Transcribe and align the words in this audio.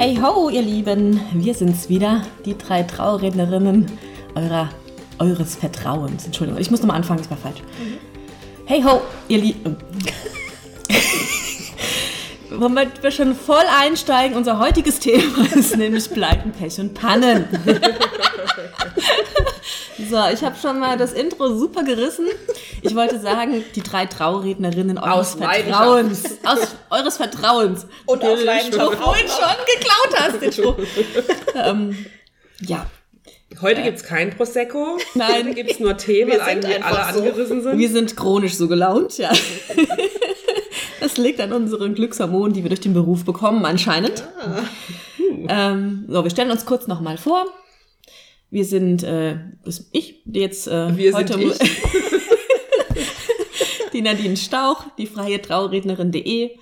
Hey 0.00 0.16
ho, 0.16 0.48
ihr 0.48 0.62
Lieben, 0.62 1.20
wir 1.34 1.52
sind's 1.52 1.90
wieder, 1.90 2.22
die 2.46 2.56
drei 2.56 2.84
Trauerrednerinnen 2.84 3.84
eurer, 4.34 4.70
eures 5.18 5.56
Vertrauens. 5.56 6.24
Entschuldigung, 6.24 6.58
ich 6.58 6.70
muss 6.70 6.80
nochmal 6.80 6.96
anfangen, 6.96 7.18
das 7.18 7.28
war 7.28 7.36
falsch. 7.36 7.60
Hey 8.64 8.82
ho, 8.82 9.02
ihr 9.28 9.42
Lieben. 9.42 9.76
Womit 12.50 13.02
wir 13.02 13.10
schon 13.10 13.34
voll 13.34 13.66
einsteigen, 13.78 14.38
unser 14.38 14.58
heutiges 14.58 15.00
Thema 15.00 15.44
ist 15.54 15.76
nämlich 15.76 16.08
Pleiten, 16.08 16.52
Pech 16.52 16.80
und 16.80 16.94
Pannen. 16.94 17.44
so, 20.08 20.16
ich 20.32 20.42
habe 20.42 20.56
schon 20.56 20.80
mal 20.80 20.96
das 20.96 21.12
Intro 21.12 21.54
super 21.54 21.84
gerissen. 21.84 22.24
Ich 22.82 22.94
wollte 22.94 23.20
sagen, 23.20 23.64
die 23.74 23.82
drei 23.82 24.06
Traurednerinnen 24.06 24.98
eures 24.98 25.34
Aus 25.34 25.34
Vertrauens. 25.34 26.38
Aus 26.44 26.76
eures 26.90 27.16
Vertrauens. 27.16 27.86
Und 28.06 28.22
aus 28.24 28.38
Den 28.38 28.46
Leidenschaft 28.46 28.92
Spruch 28.92 29.02
vorhin 29.02 29.28
schon 29.28 29.56
geklaut 29.74 30.20
hast, 30.20 30.42
den 30.42 30.52
Spruch. 30.52 30.76
ähm, 31.54 32.06
ja, 32.60 32.86
Heute 33.60 33.82
gibt's 33.82 34.04
kein 34.04 34.30
Prosecco. 34.30 34.98
Nein. 35.14 35.48
Heute 35.48 35.54
gibt's 35.54 35.80
nur 35.80 35.96
Tee, 35.96 36.26
weil 36.26 36.40
eigentlich 36.40 36.76
einfach 36.76 37.08
alle 37.08 37.18
angerissen 37.18 37.62
sind. 37.62 37.78
wir 37.78 37.88
sind 37.90 38.16
chronisch 38.16 38.54
so 38.54 38.68
gelaunt, 38.68 39.18
ja. 39.18 39.32
Das 41.00 41.16
liegt 41.16 41.40
an 41.40 41.52
unseren 41.54 41.94
Glückshormonen, 41.94 42.52
die 42.52 42.62
wir 42.62 42.68
durch 42.68 42.80
den 42.80 42.92
Beruf 42.92 43.24
bekommen, 43.24 43.64
anscheinend. 43.64 44.22
Ähm, 45.48 46.04
so, 46.08 46.22
wir 46.22 46.30
stellen 46.30 46.50
uns 46.50 46.66
kurz 46.66 46.86
nochmal 46.86 47.16
vor. 47.16 47.46
Wir 48.50 48.64
sind, 48.64 49.02
äh, 49.02 49.36
das 49.64 49.80
bin 49.80 50.00
ich, 50.00 50.22
jetzt 50.26 50.68
äh, 50.68 50.96
Wir 50.96 51.14
heute 51.14 51.34
sind 51.34 51.52
ich. 51.52 51.58
Die 54.00 54.08
Nadine 54.08 54.36
Stauch, 54.36 54.86
die 54.96 55.06
freie 55.06 55.42
Traurednerin.de. 55.42 56.52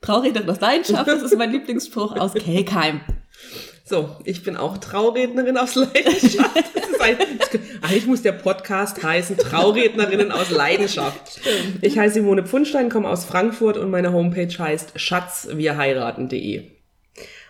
Traurednerin 0.00 0.48
aus 0.48 0.60
Leidenschaft, 0.60 1.06
das 1.06 1.22
ist 1.22 1.36
mein 1.36 1.52
Lieblingsspruch 1.52 2.16
aus 2.16 2.32
Kelkheim. 2.32 3.02
So, 3.84 4.16
ich 4.24 4.42
bin 4.42 4.56
auch 4.56 4.78
Traurednerin 4.78 5.58
aus 5.58 5.74
Leidenschaft. 5.74 6.70
Ein, 7.00 7.16
eigentlich 7.82 8.06
muss 8.06 8.22
der 8.22 8.32
Podcast 8.32 9.02
heißen 9.02 9.36
Traurednerinnen 9.36 10.32
aus 10.32 10.50
Leidenschaft. 10.50 11.40
Ich 11.82 11.98
heiße 11.98 12.14
Simone 12.14 12.46
Pfundstein, 12.46 12.88
komme 12.88 13.10
aus 13.10 13.26
Frankfurt 13.26 13.76
und 13.76 13.90
meine 13.90 14.12
Homepage 14.14 14.56
heißt 14.58 14.98
schatzwirheiraten.de. 14.98 16.62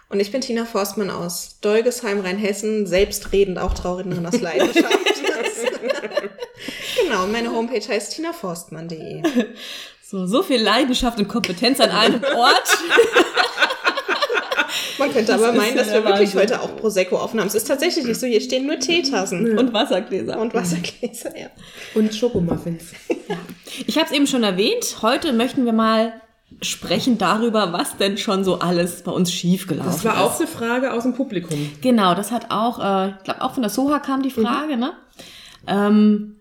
Und 0.08 0.18
ich 0.18 0.32
bin 0.32 0.40
Tina 0.40 0.64
Forstmann 0.64 1.10
aus 1.10 1.60
Dolgesheim, 1.60 2.20
Rheinhessen, 2.20 2.86
selbstredend 2.86 3.60
auch 3.60 3.74
Traurednerin 3.74 4.26
aus 4.26 4.40
Leidenschaft. 4.40 4.98
genau, 7.10 7.26
meine 7.26 7.50
Homepage 7.52 7.86
heißt 7.86 8.14
tinaforstmann.de. 8.14 9.22
So, 10.02 10.26
so 10.26 10.42
viel 10.42 10.60
Leidenschaft 10.60 11.20
und 11.20 11.28
Kompetenz 11.28 11.78
an 11.78 11.90
einem 11.90 12.20
Ort. 12.36 12.78
Man 14.98 15.12
könnte 15.12 15.34
aber 15.34 15.50
ist 15.50 15.56
meinen, 15.56 15.76
dass 15.76 15.86
wir 15.92 16.04
wirklich 16.04 16.34
Wahnsinn. 16.34 16.40
heute 16.40 16.60
auch 16.62 16.76
Prosecco 16.76 17.16
offen 17.16 17.38
haben. 17.38 17.46
Es 17.46 17.54
ist 17.54 17.68
tatsächlich 17.68 18.04
nicht 18.04 18.18
so, 18.18 18.26
hier 18.26 18.40
stehen 18.40 18.66
nur 18.66 18.80
Teetassen 18.80 19.56
Und 19.56 19.72
Wassergläser. 19.72 20.38
und 20.40 20.52
Wassergläser. 20.52 21.38
Ja. 21.38 21.46
Und 21.94 22.12
Schokomuffins. 22.12 22.86
Ich 23.86 23.96
habe 23.98 24.06
es 24.06 24.12
eben 24.12 24.26
schon 24.26 24.42
erwähnt. 24.42 24.96
Heute 25.02 25.32
möchten 25.32 25.64
wir 25.64 25.72
mal 25.72 26.12
sprechen 26.60 27.16
darüber, 27.16 27.72
was 27.72 27.96
denn 27.96 28.18
schon 28.18 28.42
so 28.42 28.58
alles 28.58 29.02
bei 29.02 29.12
uns 29.12 29.32
schiefgelaufen 29.32 29.92
Das 29.92 30.04
war 30.04 30.14
ist. 30.14 30.20
auch 30.20 30.38
eine 30.38 30.48
Frage 30.48 30.92
aus 30.92 31.04
dem 31.04 31.14
Publikum. 31.14 31.70
Genau, 31.82 32.14
das 32.16 32.32
hat 32.32 32.46
auch, 32.50 32.80
äh, 32.80 33.10
ich 33.18 33.22
glaube 33.24 33.42
auch 33.42 33.52
von 33.54 33.62
der 33.62 33.70
Soha 33.70 34.00
kam 34.00 34.22
die 34.24 34.30
Frage, 34.30 34.76
ne? 34.76 34.92
Ähm, 35.68 36.39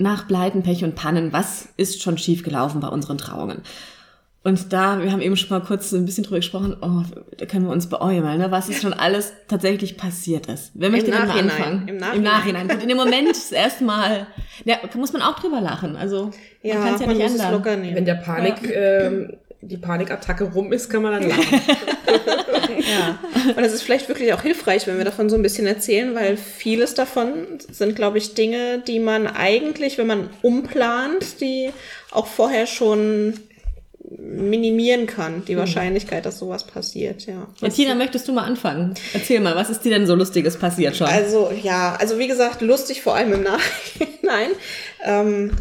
nach 0.00 0.26
Pleiten, 0.26 0.62
Pech 0.62 0.82
und 0.82 0.94
Pannen, 0.94 1.32
was 1.32 1.68
ist 1.76 2.02
schon 2.02 2.18
schiefgelaufen 2.18 2.80
bei 2.80 2.88
unseren 2.88 3.18
Trauungen? 3.18 3.62
Und 4.42 4.72
da, 4.72 5.02
wir 5.02 5.12
haben 5.12 5.20
eben 5.20 5.36
schon 5.36 5.50
mal 5.50 5.62
kurz 5.62 5.92
ein 5.92 6.06
bisschen 6.06 6.24
drüber 6.24 6.38
gesprochen, 6.38 6.74
oh, 6.80 7.02
da 7.36 7.44
können 7.44 7.66
wir 7.66 7.72
uns 7.72 7.88
beäumeln, 7.90 8.38
ne? 8.38 8.50
was 8.50 8.70
ist 8.70 8.80
schon 8.80 8.94
alles 8.94 9.34
tatsächlich 9.48 9.98
passiert 9.98 10.46
ist. 10.46 10.70
Wer 10.72 10.88
möchte 10.88 11.10
denn 11.10 11.26
mal 11.26 11.38
anfangen? 11.38 11.86
im 11.88 11.96
Nachhinein. 11.98 12.16
Im 12.16 12.22
Nachhinein. 12.22 12.68
Gut, 12.68 12.82
in 12.82 12.88
dem 12.88 12.96
Moment 12.96 13.28
ist 13.28 13.52
erstmal, 13.52 14.26
ja, 14.64 14.76
da 14.90 14.98
muss 14.98 15.12
man 15.12 15.20
auch 15.20 15.38
drüber 15.38 15.60
lachen. 15.60 15.94
Also 15.94 16.30
Ja, 16.62 16.76
man 16.76 16.84
kann 16.84 16.94
es 16.94 17.00
ja 17.02 17.06
nicht 17.08 17.20
ändern. 17.20 17.52
locker 17.52 17.76
nehmen. 17.76 17.96
Wenn 17.96 18.06
der 18.06 18.14
Panik, 18.14 18.54
ähm, 18.74 19.36
die 19.62 19.76
Panikattacke 19.76 20.44
rum 20.44 20.72
ist, 20.72 20.88
kann 20.88 21.02
man 21.02 21.12
dann 21.12 21.28
lachen. 21.28 21.60
Ja. 22.78 23.18
Und 23.56 23.62
es 23.62 23.72
ist 23.72 23.82
vielleicht 23.82 24.08
wirklich 24.08 24.32
auch 24.32 24.42
hilfreich, 24.42 24.86
wenn 24.86 24.98
wir 24.98 25.04
davon 25.04 25.28
so 25.28 25.36
ein 25.36 25.42
bisschen 25.42 25.66
erzählen, 25.66 26.14
weil 26.14 26.36
vieles 26.36 26.94
davon 26.94 27.58
sind, 27.70 27.96
glaube 27.96 28.18
ich, 28.18 28.34
Dinge, 28.34 28.82
die 28.86 28.98
man 28.98 29.26
eigentlich, 29.26 29.98
wenn 29.98 30.06
man 30.06 30.30
umplant, 30.42 31.40
die 31.40 31.70
auch 32.10 32.26
vorher 32.26 32.66
schon 32.66 33.34
minimieren 34.18 35.06
kann, 35.06 35.44
die 35.44 35.56
Wahrscheinlichkeit, 35.56 36.26
dass 36.26 36.38
sowas 36.38 36.66
passiert, 36.66 37.26
ja. 37.26 37.46
Ja, 37.60 37.68
Tina, 37.68 37.94
möchtest 37.94 38.26
du 38.26 38.32
mal 38.32 38.42
anfangen? 38.42 38.94
Erzähl 39.12 39.38
mal, 39.38 39.54
was 39.54 39.70
ist 39.70 39.84
dir 39.84 39.90
denn 39.90 40.06
so 40.06 40.16
Lustiges 40.16 40.56
passiert 40.58 40.96
schon? 40.96 41.06
Also 41.06 41.52
ja, 41.62 41.94
also 41.94 42.18
wie 42.18 42.26
gesagt, 42.26 42.60
lustig 42.60 43.02
vor 43.02 43.14
allem 43.14 43.32
im 43.32 43.42
Nachhinein. 43.42 44.50
Ähm, 45.02 45.52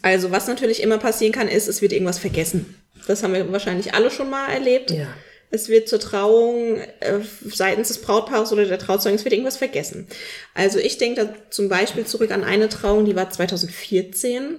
also 0.00 0.30
was 0.30 0.48
natürlich 0.48 0.82
immer 0.82 0.96
passieren 0.96 1.34
kann, 1.34 1.46
ist, 1.46 1.68
es 1.68 1.82
wird 1.82 1.92
irgendwas 1.92 2.18
vergessen. 2.18 2.75
Das 3.06 3.22
haben 3.22 3.34
wir 3.34 3.50
wahrscheinlich 3.52 3.94
alle 3.94 4.10
schon 4.10 4.30
mal 4.30 4.50
erlebt. 4.50 4.90
Ja. 4.90 5.06
Es 5.50 5.68
wird 5.68 5.88
zur 5.88 6.00
Trauung 6.00 6.78
äh, 7.00 7.20
seitens 7.44 7.88
des 7.88 8.00
Brautpaares 8.00 8.52
oder 8.52 8.64
der 8.64 8.78
Trauzeugen, 8.78 9.16
es 9.16 9.24
wird 9.24 9.32
irgendwas 9.32 9.56
vergessen. 9.56 10.08
Also 10.54 10.78
ich 10.78 10.98
denke 10.98 11.24
da 11.24 11.34
zum 11.50 11.68
Beispiel 11.68 12.04
zurück 12.04 12.32
an 12.32 12.42
eine 12.42 12.68
Trauung, 12.68 13.04
die 13.04 13.14
war 13.14 13.30
2014. 13.30 14.58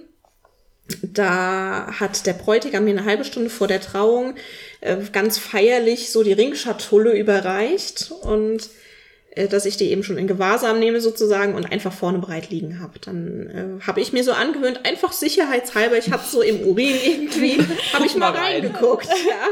Da 1.02 1.92
hat 2.00 2.24
der 2.24 2.32
Bräutigam 2.32 2.84
mir 2.84 2.92
eine 2.92 3.04
halbe 3.04 3.24
Stunde 3.24 3.50
vor 3.50 3.68
der 3.68 3.82
Trauung 3.82 4.36
äh, 4.80 4.96
ganz 5.12 5.36
feierlich 5.36 6.10
so 6.10 6.22
die 6.22 6.32
Ringschatulle 6.32 7.12
überreicht 7.12 8.10
und 8.22 8.70
dass 9.46 9.66
ich 9.66 9.76
die 9.76 9.90
eben 9.90 10.02
schon 10.02 10.18
in 10.18 10.26
Gewahrsam 10.26 10.80
nehme 10.80 11.00
sozusagen 11.00 11.54
und 11.54 11.70
einfach 11.70 11.92
vorne 11.92 12.18
bereit 12.18 12.50
liegen 12.50 12.80
habe. 12.80 12.98
Dann 12.98 13.78
äh, 13.80 13.86
habe 13.86 14.00
ich 14.00 14.12
mir 14.12 14.24
so 14.24 14.32
angewöhnt, 14.32 14.84
einfach 14.84 15.12
sicherheitshalber, 15.12 15.96
ich 15.98 16.10
hatte 16.10 16.28
so 16.28 16.42
im 16.42 16.60
Urin 16.66 16.96
irgendwie, 17.04 17.58
habe 17.92 18.06
ich 18.06 18.16
mal 18.16 18.32
Mal 18.32 18.40
rein. 18.40 18.62
reingeguckt, 18.62 19.06
ja, 19.06 19.46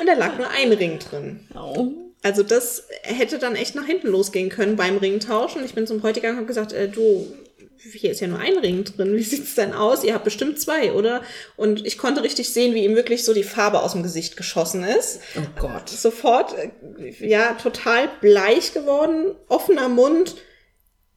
und 0.00 0.06
da 0.06 0.14
lag 0.14 0.38
nur 0.38 0.48
ein 0.50 0.72
Ring 0.72 0.98
drin. 0.98 1.40
Oh. 1.54 1.88
Also 2.22 2.44
das 2.44 2.86
hätte 3.02 3.38
dann 3.38 3.56
echt 3.56 3.74
nach 3.74 3.84
hinten 3.84 4.08
losgehen 4.08 4.48
können 4.48 4.76
beim 4.76 4.96
Ringtausch. 4.96 5.56
Und 5.56 5.64
ich 5.64 5.74
bin 5.74 5.86
zum 5.88 6.00
Bräutigam 6.00 6.32
und 6.32 6.36
habe 6.36 6.46
gesagt, 6.46 6.72
äh, 6.72 6.88
du, 6.88 7.26
hier 7.90 8.10
ist 8.10 8.20
ja 8.20 8.28
nur 8.28 8.38
ein 8.38 8.58
Ring 8.58 8.84
drin. 8.84 9.16
Wie 9.16 9.22
sieht's 9.22 9.54
denn 9.54 9.72
aus? 9.72 10.04
Ihr 10.04 10.14
habt 10.14 10.24
bestimmt 10.24 10.60
zwei, 10.60 10.92
oder? 10.92 11.22
Und 11.56 11.84
ich 11.86 11.98
konnte 11.98 12.22
richtig 12.22 12.50
sehen, 12.50 12.74
wie 12.74 12.84
ihm 12.84 12.94
wirklich 12.94 13.24
so 13.24 13.34
die 13.34 13.42
Farbe 13.42 13.82
aus 13.82 13.92
dem 13.92 14.02
Gesicht 14.02 14.36
geschossen 14.36 14.84
ist. 14.84 15.20
Oh 15.36 15.60
Gott. 15.60 15.88
Sofort, 15.88 16.54
äh, 16.56 16.70
ja, 17.26 17.54
total 17.54 18.08
bleich 18.20 18.72
geworden, 18.72 19.34
offener 19.48 19.88
Mund. 19.88 20.36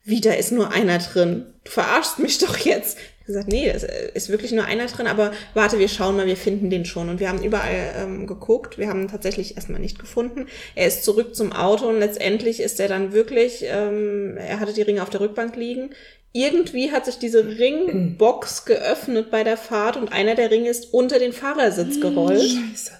Wie, 0.03 0.21
da 0.21 0.33
ist 0.33 0.51
nur 0.51 0.71
einer 0.71 0.99
drin. 0.99 1.47
Du 1.63 1.71
verarschst 1.71 2.19
mich 2.19 2.37
doch 2.37 2.57
jetzt. 2.57 2.97
Ich 3.19 3.25
gesagt, 3.25 3.47
nee, 3.47 3.67
es 3.67 3.83
ist 3.83 4.29
wirklich 4.29 4.51
nur 4.51 4.65
einer 4.65 4.85
drin, 4.85 5.07
aber 5.07 5.31
warte, 5.55 5.79
wir 5.79 5.87
schauen 5.87 6.15
mal, 6.15 6.27
wir 6.27 6.37
finden 6.37 6.69
den 6.69 6.85
schon. 6.85 7.09
Und 7.09 7.19
wir 7.19 7.27
haben 7.27 7.43
überall 7.43 7.95
ähm, 7.97 8.27
geguckt, 8.27 8.77
wir 8.77 8.87
haben 8.87 9.01
ihn 9.01 9.07
tatsächlich 9.07 9.55
erstmal 9.55 9.81
nicht 9.81 9.97
gefunden. 9.97 10.45
Er 10.75 10.85
ist 10.85 11.03
zurück 11.03 11.35
zum 11.35 11.51
Auto 11.51 11.87
und 11.87 11.99
letztendlich 11.99 12.59
ist 12.59 12.79
er 12.79 12.87
dann 12.87 13.13
wirklich, 13.13 13.63
ähm, 13.63 14.37
er 14.37 14.59
hatte 14.59 14.73
die 14.73 14.83
Ringe 14.83 15.01
auf 15.01 15.09
der 15.09 15.21
Rückbank 15.21 15.55
liegen. 15.55 15.89
Irgendwie 16.35 16.91
hat 16.91 17.05
sich 17.05 17.17
diese 17.17 17.45
Ringbox 17.59 18.65
geöffnet 18.65 19.31
bei 19.31 19.45
der 19.45 19.55
Fahrt 19.55 19.95
und 19.95 20.11
einer 20.11 20.35
der 20.35 20.51
Ringe 20.51 20.69
ist 20.69 20.93
unter 20.93 21.17
den 21.17 21.31
Fahrersitz 21.31 22.01
gerollt. 22.01 22.41
Scheiße. 22.41 22.91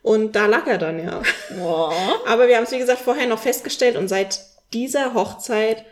Und 0.00 0.34
da 0.34 0.46
lag 0.46 0.66
er 0.66 0.78
dann, 0.78 0.98
ja. 0.98 1.22
Oh. 1.62 1.92
Aber 2.26 2.48
wir 2.48 2.56
haben 2.56 2.64
es, 2.64 2.72
wie 2.72 2.78
gesagt, 2.78 3.02
vorher 3.02 3.26
noch 3.26 3.38
festgestellt 3.38 3.96
und 3.96 4.08
seit 4.08 4.40
dieser 4.72 5.12
Hochzeit 5.12 5.84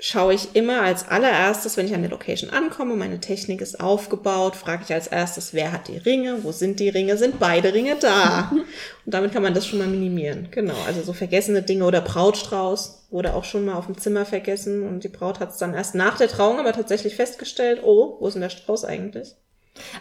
schaue 0.00 0.34
ich 0.34 0.54
immer 0.54 0.82
als 0.82 1.08
allererstes, 1.08 1.76
wenn 1.76 1.86
ich 1.86 1.94
an 1.94 2.02
der 2.02 2.10
Location 2.10 2.50
ankomme, 2.50 2.94
meine 2.94 3.18
Technik 3.20 3.60
ist 3.60 3.80
aufgebaut, 3.80 4.54
frage 4.56 4.82
ich 4.86 4.92
als 4.94 5.08
erstes, 5.08 5.54
wer 5.54 5.72
hat 5.72 5.88
die 5.88 5.96
Ringe, 5.96 6.44
wo 6.44 6.52
sind 6.52 6.78
die 6.80 6.88
Ringe, 6.88 7.16
sind 7.16 7.38
beide 7.40 7.74
Ringe 7.74 7.96
da? 8.00 8.50
Und 9.04 9.14
damit 9.14 9.32
kann 9.32 9.42
man 9.42 9.54
das 9.54 9.66
schon 9.66 9.78
mal 9.80 9.88
minimieren. 9.88 10.48
Genau, 10.50 10.76
also 10.86 11.02
so 11.02 11.12
vergessene 11.12 11.62
Dinge 11.62 11.84
oder 11.84 12.00
Brautstrauß 12.00 13.06
wurde 13.10 13.34
auch 13.34 13.44
schon 13.44 13.64
mal 13.64 13.74
auf 13.74 13.86
dem 13.86 13.96
Zimmer 13.98 14.24
vergessen 14.26 14.86
und 14.86 15.02
die 15.02 15.08
Braut 15.08 15.40
hat 15.40 15.50
es 15.50 15.56
dann 15.56 15.72
erst 15.74 15.94
nach 15.94 16.18
der 16.18 16.28
Trauung 16.28 16.58
aber 16.60 16.72
tatsächlich 16.72 17.16
festgestellt, 17.16 17.80
oh, 17.82 18.16
wo 18.20 18.26
ist 18.28 18.34
denn 18.34 18.42
der 18.42 18.50
Strauß 18.50 18.84
eigentlich? 18.84 19.34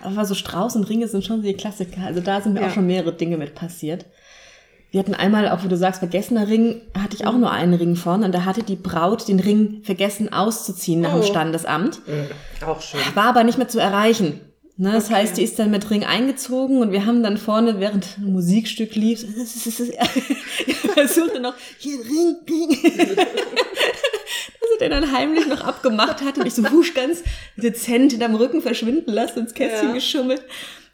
Aber 0.04 0.26
so 0.26 0.34
Strauß 0.34 0.76
und 0.76 0.84
Ringe 0.90 1.08
sind 1.08 1.24
schon 1.24 1.42
so 1.42 1.48
die 1.48 1.54
Klassiker. 1.54 2.02
Also 2.06 2.20
da 2.20 2.42
sind 2.42 2.54
mir 2.54 2.62
Ja. 2.62 2.68
auch 2.68 2.74
schon 2.74 2.88
mehrere 2.88 3.14
Dinge 3.14 3.38
mit 3.38 3.56
passiert. 3.56 4.06
Wir 4.92 5.00
hatten 5.02 5.14
einmal, 5.14 5.50
auch 5.50 5.64
wo 5.64 5.68
du 5.68 5.76
sagst, 5.78 6.00
vergessener 6.00 6.48
Ring, 6.48 6.82
hatte 6.98 7.16
ich 7.16 7.26
auch 7.28 7.34
nur 7.34 7.52
einen 7.52 7.74
Ring 7.74 7.96
vorne 7.96 8.26
und 8.26 8.32
da 8.34 8.46
hatte 8.46 8.64
die 8.64 8.76
Braut 8.78 9.28
den 9.28 9.40
Ring 9.40 9.82
vergessen 9.84 10.32
auszuziehen 10.32 11.02
nach 11.02 11.12
dem 11.14 11.20
Oh. 11.22 11.24
Standesamt. 11.26 12.02
Auch 12.66 12.82
schön. 12.82 13.00
War 13.14 13.26
aber 13.26 13.44
nicht 13.44 13.58
mehr 13.58 13.68
zu 13.68 13.80
erreichen. 13.80 14.40
Ne, 14.80 14.92
das 14.94 15.10
heißt, 15.10 15.38
die 15.38 15.42
ist 15.44 15.58
dann 15.58 15.72
mit 15.72 15.90
Ring 15.90 16.04
eingezogen 16.06 16.82
und 16.82 16.92
wir 16.92 17.08
haben 17.08 17.24
dann 17.24 17.38
vorne, 17.38 17.80
während 17.80 18.20
ein 18.20 18.32
Musikstück 18.32 18.94
lief, 18.94 19.26
versuchte 20.94 21.40
noch, 21.42 21.56
hier 21.80 21.98
Ring, 21.98 22.36
Ring. 22.48 23.16
dass 23.16 24.70
er 24.72 24.78
den 24.80 24.92
dann 24.92 25.12
heimlich 25.12 25.48
noch 25.48 25.62
abgemacht 25.62 26.22
hat 26.24 26.38
und 26.38 26.46
ich 26.46 26.54
so 26.54 26.64
wusch 26.72 26.94
ganz 26.94 27.24
dezent 27.56 28.12
hinterm 28.12 28.36
Rücken 28.36 28.62
verschwinden 28.62 29.12
lassen, 29.12 29.40
ins 29.40 29.56
Kästchen 29.56 29.90
Ja. 29.90 29.94
geschummelt. 29.96 30.44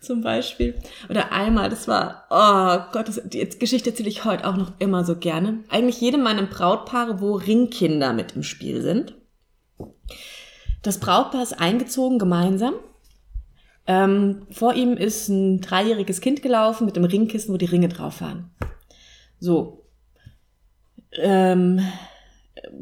Zum 0.04 0.22
Beispiel. 0.22 0.76
Oder 1.10 1.32
einmal, 1.32 1.70
das 1.70 1.88
war, 1.88 2.26
oh 2.30 2.92
Gott, 2.92 3.08
das, 3.08 3.22
die 3.26 3.48
Geschichte 3.60 3.90
erzähle 3.90 4.10
ich 4.10 4.26
heute 4.26 4.48
auch 4.48 4.58
noch 4.58 4.74
immer 4.80 5.04
so 5.04 5.16
gerne. 5.16 5.60
Eigentlich 5.70 6.02
jedem 6.02 6.24
meiner 6.24 6.44
Brautpaare, 6.44 7.22
wo 7.22 7.36
Ringkinder 7.36 8.14
mit 8.14 8.36
im 8.36 8.44
Spiel 8.44 8.82
sind. 8.82 9.16
Das 10.82 11.00
Brautpaar 11.00 11.44
ist 11.44 11.60
eingezogen 11.60 12.20
gemeinsam. 12.20 12.74
Ähm, 13.86 14.48
vor 14.52 14.74
ihm 14.76 14.94
ist 14.94 15.28
ein 15.30 15.62
dreijähriges 15.62 16.22
Kind 16.22 16.42
gelaufen 16.42 16.86
mit 16.86 16.96
einem 16.96 17.06
Ringkissen, 17.06 17.54
wo 17.54 17.58
die 17.58 17.66
Ringe 17.66 17.90
drauf 17.90 18.22
waren. 18.22 18.52
So. 19.40 19.86
Ähm, 21.14 21.82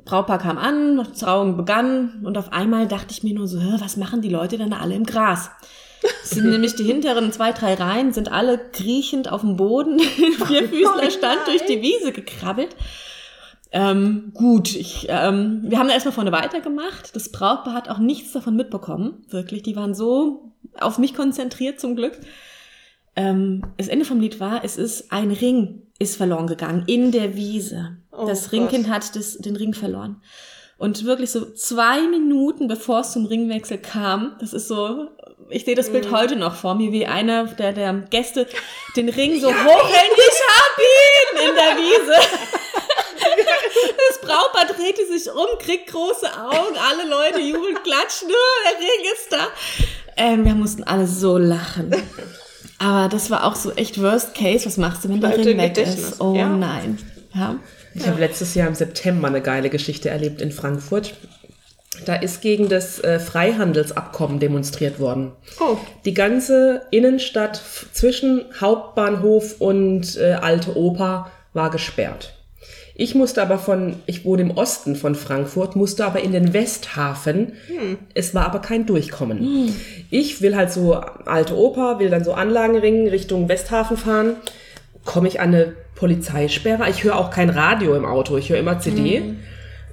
Brautpaar 0.05 0.39
kam 0.39 0.57
an, 0.57 1.07
Trauung 1.17 1.55
begann 1.55 2.21
und 2.23 2.37
auf 2.37 2.51
einmal 2.51 2.87
dachte 2.87 3.11
ich 3.11 3.23
mir 3.23 3.33
nur 3.33 3.47
so, 3.47 3.59
was 3.79 3.97
machen 3.97 4.21
die 4.21 4.29
Leute 4.29 4.57
denn 4.57 4.73
alle 4.73 4.95
im 4.95 5.05
Gras? 5.05 5.49
Es 6.23 6.29
sind 6.31 6.49
nämlich 6.49 6.75
die 6.75 6.83
hinteren 6.83 7.31
zwei, 7.31 7.51
drei 7.51 7.75
Reihen, 7.75 8.11
sind 8.11 8.31
alle 8.31 8.57
kriechend 8.57 9.31
auf 9.31 9.41
dem 9.41 9.55
Boden, 9.55 9.99
Vierfüßler 10.47 11.09
stand 11.11 11.47
durch 11.47 11.65
die 11.65 11.81
Wiese 11.81 12.11
gekrabbelt. 12.11 12.75
Ähm, 13.71 14.31
gut, 14.33 14.75
ich, 14.75 15.07
ähm, 15.07 15.61
wir 15.63 15.79
haben 15.79 15.87
da 15.87 15.93
erstmal 15.93 16.13
vorne 16.13 16.33
weitergemacht. 16.33 17.15
Das 17.15 17.29
Brautpaar 17.29 17.73
hat 17.73 17.89
auch 17.89 17.99
nichts 17.99 18.33
davon 18.33 18.57
mitbekommen. 18.57 19.23
Wirklich, 19.29 19.63
die 19.63 19.77
waren 19.77 19.93
so 19.93 20.51
auf 20.77 20.97
mich 20.97 21.13
konzentriert 21.13 21.79
zum 21.79 21.95
Glück. 21.95 22.19
Ähm, 23.15 23.63
das 23.77 23.87
Ende 23.87 24.05
vom 24.05 24.19
Lied 24.19 24.39
war, 24.39 24.63
es 24.63 24.77
ist 24.77 25.11
ein 25.11 25.31
Ring 25.31 25.83
ist 25.99 26.15
verloren 26.17 26.47
gegangen 26.47 26.83
in 26.87 27.11
der 27.11 27.35
Wiese. 27.35 27.97
Oh 28.11 28.25
das 28.25 28.51
Ringkind 28.51 28.89
hat 28.89 29.15
das, 29.15 29.37
den 29.37 29.55
Ring 29.55 29.73
verloren. 29.73 30.21
Und 30.77 31.05
wirklich 31.05 31.29
so 31.29 31.45
zwei 31.53 32.01
Minuten 32.07 32.67
bevor 32.67 33.01
es 33.01 33.11
zum 33.11 33.25
Ringwechsel 33.27 33.77
kam, 33.77 34.35
das 34.39 34.51
ist 34.53 34.67
so, 34.67 35.09
ich 35.49 35.63
sehe 35.65 35.75
das 35.75 35.91
Bild 35.91 36.07
Mhm. 36.09 36.15
heute 36.17 36.35
noch 36.37 36.55
vor 36.55 36.73
mir, 36.73 36.91
wie 36.91 37.05
einer 37.05 37.45
der, 37.45 37.71
der 37.73 37.93
Gäste 38.09 38.47
den 38.95 39.09
Ring 39.09 39.39
so 39.39 39.47
hochhält, 39.49 40.11
ich 40.17 40.41
hab 40.49 40.77
ihn 40.79 41.49
in 41.49 41.55
der 41.55 41.77
Wiese. 41.77 42.15
Das 44.09 44.19
Brautpaar 44.21 44.65
drehte 44.75 45.05
sich 45.07 45.31
um, 45.31 45.57
kriegt 45.59 45.87
große 45.91 46.27
Augen, 46.37 46.75
alle 46.77 47.07
Leute 47.09 47.39
jubeln, 47.39 47.75
klatschen, 47.83 48.27
"Oh, 48.29 48.63
der 48.65 48.79
Ring 48.79 49.13
ist 49.13 49.31
da. 49.31 49.47
Ähm, 50.17 50.45
wir 50.45 50.55
mussten 50.55 50.83
alle 50.83 51.07
so 51.07 51.37
lachen. 51.37 51.93
Aber 52.81 53.09
das 53.09 53.29
war 53.29 53.45
auch 53.45 53.55
so 53.55 53.71
echt 53.73 54.01
Worst 54.01 54.33
Case. 54.33 54.65
Was 54.65 54.77
machst 54.77 55.03
du, 55.03 55.09
wenn 55.09 55.21
der 55.21 55.27
Bleibt 55.29 55.45
Ring 55.45 55.57
weg 55.59 55.75
Gedächtnis, 55.75 56.11
ist? 56.13 56.21
Oh 56.21 56.33
ja. 56.35 56.49
nein. 56.49 56.97
Ja. 57.33 57.55
Ich 57.93 58.07
habe 58.07 58.19
letztes 58.19 58.55
Jahr 58.55 58.67
im 58.67 58.73
September 58.73 59.27
eine 59.27 59.41
geile 59.41 59.69
Geschichte 59.69 60.09
erlebt 60.09 60.41
in 60.41 60.51
Frankfurt. 60.51 61.13
Da 62.05 62.15
ist 62.15 62.41
gegen 62.41 62.69
das 62.69 62.99
äh, 63.03 63.19
Freihandelsabkommen 63.19 64.39
demonstriert 64.39 64.99
worden. 64.99 65.33
Oh. 65.59 65.77
Die 66.05 66.15
ganze 66.15 66.81
Innenstadt 66.89 67.61
zwischen 67.91 68.45
Hauptbahnhof 68.59 69.61
und 69.61 70.17
äh, 70.17 70.33
Alte 70.41 70.75
Oper 70.75 71.29
war 71.53 71.69
gesperrt. 71.69 72.33
Ich 73.01 73.15
musste 73.15 73.41
aber 73.41 73.57
von, 73.57 73.95
ich 74.05 74.25
wohne 74.25 74.43
im 74.43 74.51
Osten 74.51 74.95
von 74.95 75.15
Frankfurt, 75.15 75.75
musste 75.75 76.05
aber 76.05 76.21
in 76.21 76.33
den 76.33 76.53
Westhafen. 76.53 77.53
Es 78.13 78.35
war 78.35 78.45
aber 78.45 78.59
kein 78.59 78.85
Durchkommen. 78.85 79.73
Ich 80.11 80.43
will 80.43 80.55
halt 80.55 80.71
so 80.71 80.93
Alte 80.93 81.57
Oper, 81.57 81.97
will 81.97 82.11
dann 82.11 82.23
so 82.23 82.33
Anlagenringen 82.33 83.07
Richtung 83.07 83.49
Westhafen 83.49 83.97
fahren. 83.97 84.35
Komme 85.03 85.27
ich 85.29 85.39
an 85.39 85.47
eine 85.47 85.73
Polizeisperre? 85.95 86.87
Ich 86.91 87.03
höre 87.03 87.17
auch 87.17 87.31
kein 87.31 87.49
Radio 87.49 87.95
im 87.95 88.05
Auto, 88.05 88.37
ich 88.37 88.51
höre 88.51 88.59
immer 88.59 88.79
CD 88.79 89.23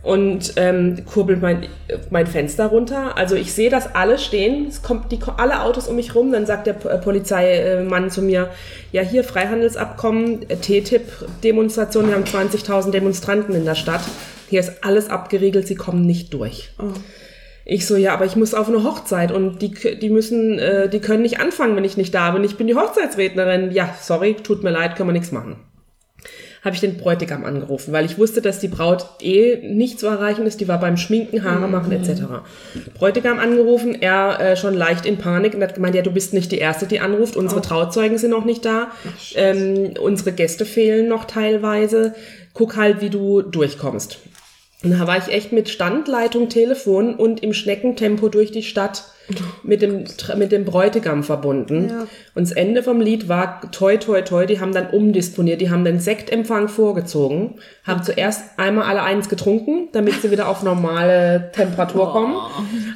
und 0.02 0.54
ähm, 0.56 1.04
kurbelt 1.06 1.42
mein, 1.42 1.66
mein 2.10 2.26
Fenster 2.26 2.66
runter. 2.66 3.16
Also 3.16 3.34
ich 3.34 3.52
sehe, 3.52 3.70
dass 3.70 3.94
alle 3.94 4.18
stehen, 4.18 4.66
es 4.68 4.82
kommt 4.82 5.10
die, 5.12 5.18
alle 5.36 5.62
Autos 5.62 5.88
um 5.88 5.96
mich 5.96 6.14
rum. 6.14 6.32
Dann 6.32 6.46
sagt 6.46 6.66
der 6.66 6.76
äh, 6.86 6.98
Polizeimann 6.98 8.10
zu 8.10 8.22
mir, 8.22 8.50
ja 8.92 9.02
hier 9.02 9.24
Freihandelsabkommen, 9.24 10.48
äh, 10.48 10.56
TTIP-Demonstration, 10.56 12.08
wir 12.08 12.14
haben 12.14 12.24
20.000 12.24 12.90
Demonstranten 12.90 13.54
in 13.54 13.64
der 13.64 13.74
Stadt. 13.74 14.02
Hier 14.48 14.60
ist 14.60 14.84
alles 14.84 15.10
abgeriegelt, 15.10 15.66
sie 15.66 15.74
kommen 15.74 16.06
nicht 16.06 16.32
durch. 16.32 16.70
Ich 17.66 17.86
so, 17.86 17.96
ja, 17.96 18.14
aber 18.14 18.24
ich 18.24 18.34
muss 18.34 18.54
auf 18.54 18.68
eine 18.68 18.82
Hochzeit 18.82 19.30
und 19.30 19.60
die, 19.60 19.74
die 19.98 20.08
müssen, 20.08 20.58
äh, 20.58 20.88
die 20.88 21.00
können 21.00 21.22
nicht 21.22 21.38
anfangen, 21.38 21.76
wenn 21.76 21.84
ich 21.84 21.98
nicht 21.98 22.14
da 22.14 22.30
bin. 22.30 22.44
Ich 22.44 22.56
bin 22.56 22.66
die 22.66 22.74
Hochzeitsrednerin. 22.74 23.72
Ja, 23.72 23.94
sorry, 24.00 24.36
tut 24.36 24.62
mir 24.62 24.70
leid, 24.70 24.96
können 24.96 25.10
wir 25.10 25.12
nichts 25.12 25.32
machen 25.32 25.67
habe 26.64 26.74
ich 26.74 26.80
den 26.80 26.96
Bräutigam 26.96 27.44
angerufen, 27.44 27.92
weil 27.92 28.04
ich 28.04 28.18
wusste, 28.18 28.42
dass 28.42 28.58
die 28.58 28.68
Braut 28.68 29.06
eh 29.20 29.58
nicht 29.62 30.00
zu 30.00 30.06
erreichen 30.06 30.46
ist. 30.46 30.60
Die 30.60 30.68
war 30.68 30.80
beim 30.80 30.96
Schminken, 30.96 31.44
Haare 31.44 31.68
machen 31.68 31.92
etc. 31.92 32.22
Bräutigam 32.94 33.38
angerufen, 33.38 33.96
er 34.00 34.40
äh, 34.40 34.56
schon 34.56 34.74
leicht 34.74 35.06
in 35.06 35.18
Panik 35.18 35.54
und 35.54 35.62
hat 35.62 35.74
gemeint, 35.74 35.94
ja, 35.94 36.02
du 36.02 36.10
bist 36.10 36.34
nicht 36.34 36.52
die 36.52 36.58
Erste, 36.58 36.86
die 36.86 37.00
anruft. 37.00 37.36
Unsere 37.36 37.62
Trauzeugen 37.62 38.18
sind 38.18 38.30
noch 38.30 38.44
nicht 38.44 38.64
da. 38.64 38.88
ähm, 39.34 39.94
unsere 40.00 40.32
Gäste 40.32 40.64
fehlen 40.64 41.08
noch 41.08 41.24
teilweise. 41.24 42.14
Guck 42.54 42.76
halt, 42.76 43.00
wie 43.00 43.10
du 43.10 43.42
durchkommst. 43.42 44.18
Und 44.82 44.92
da 44.92 45.06
war 45.06 45.18
ich 45.18 45.32
echt 45.32 45.52
mit 45.52 45.68
Standleitung, 45.68 46.48
Telefon 46.48 47.14
und 47.14 47.42
im 47.42 47.52
Schneckentempo 47.52 48.28
durch 48.28 48.52
die 48.52 48.62
Stadt 48.62 49.04
mit 49.62 49.82
dem, 49.82 50.04
mit 50.36 50.52
dem 50.52 50.64
Bräutigam 50.64 51.22
verbunden. 51.22 51.88
Ja. 51.88 52.06
Und 52.34 52.48
das 52.48 52.52
Ende 52.52 52.82
vom 52.82 53.00
Lied 53.00 53.28
war 53.28 53.60
toi, 53.70 53.96
toi, 53.96 54.22
toi, 54.22 54.46
die 54.46 54.60
haben 54.60 54.72
dann 54.72 54.90
umdisponiert, 54.90 55.60
die 55.60 55.70
haben 55.70 55.84
den 55.84 56.00
Sektempfang 56.00 56.68
vorgezogen, 56.68 57.56
haben 57.84 58.02
zuerst 58.02 58.58
einmal 58.58 58.84
alle 58.84 59.02
eins 59.02 59.28
getrunken, 59.28 59.88
damit 59.92 60.22
sie 60.22 60.30
wieder 60.30 60.48
auf 60.48 60.62
normale 60.62 61.50
Temperatur 61.52 62.12
kommen, 62.12 62.36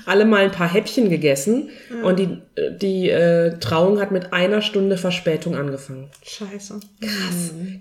alle 0.06 0.24
mal 0.24 0.44
ein 0.44 0.52
paar 0.52 0.72
Häppchen 0.72 1.10
gegessen 1.10 1.70
und 2.02 2.18
die, 2.18 2.38
die 2.80 3.10
äh, 3.10 3.58
Trauung 3.58 4.00
hat 4.00 4.10
mit 4.10 4.32
einer 4.32 4.62
Stunde 4.62 4.96
Verspätung 4.96 5.56
angefangen. 5.56 6.10
Scheiße. 6.24 6.80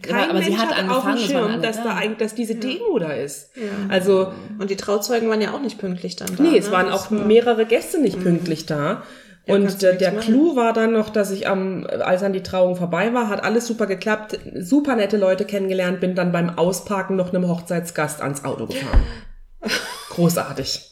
Kein 0.02 0.30
aber 0.30 0.42
sie 0.42 0.50
Mensch 0.50 0.62
hat 0.62 0.76
hatte 0.76 0.92
auf 0.92 1.06
dem 1.06 1.18
Schirm, 1.18 1.62
dass, 1.62 1.78
da. 1.78 1.96
eigentlich, 1.96 2.18
dass 2.18 2.36
diese 2.36 2.56
Demo 2.56 3.00
da 3.00 3.12
ist. 3.12 3.52
Also, 3.90 4.32
Und 4.60 4.70
die 4.70 4.76
Trauzeugen 4.76 5.30
waren 5.30 5.42
ja 5.42 5.54
auch 5.54 5.62
nicht 5.62 5.78
pünktlich 5.78 6.16
dann 6.16 6.36
da. 6.36 6.44
nee, 6.44 6.58
es 6.58 6.68
ne? 6.68 6.72
waren 6.72 6.90
auch 6.90 7.10
mehrere 7.10 7.66
Gäste 7.66 8.00
nicht 8.00 8.20
pünktlich 8.22 8.41
da. 8.66 9.04
Und 9.48 9.64
kannst 9.64 9.82
du 9.82 9.88
äh, 9.88 9.90
nichts 9.92 10.04
der 10.04 10.14
machen. 10.14 10.34
Clou 10.34 10.56
war 10.56 10.74
dann 10.74 10.94
noch, 10.94 11.10
dass 11.10 11.32
ich 11.32 11.48
am, 11.48 11.86
als 11.86 12.22
dann 12.22 12.34
die 12.34 12.44
Trauung 12.44 12.76
vorbei 12.76 13.14
war, 13.14 13.28
hat 13.28 13.44
alles 13.44 13.66
super 13.66 13.88
geklappt, 13.88 14.38
super 14.56 14.96
nette 14.96 15.18
Leute 15.18 15.46
kennengelernt, 15.46 16.00
bin 16.00 16.16
dann 16.16 16.32
beim 16.32 16.58
Ausparken 16.58 17.16
noch 17.16 17.34
einem 17.34 17.48
Hochzeitsgast 17.48 18.22
ans 18.22 18.44
Auto 18.44 18.68
gefahren. 18.68 19.04
Großartig. 20.10 20.92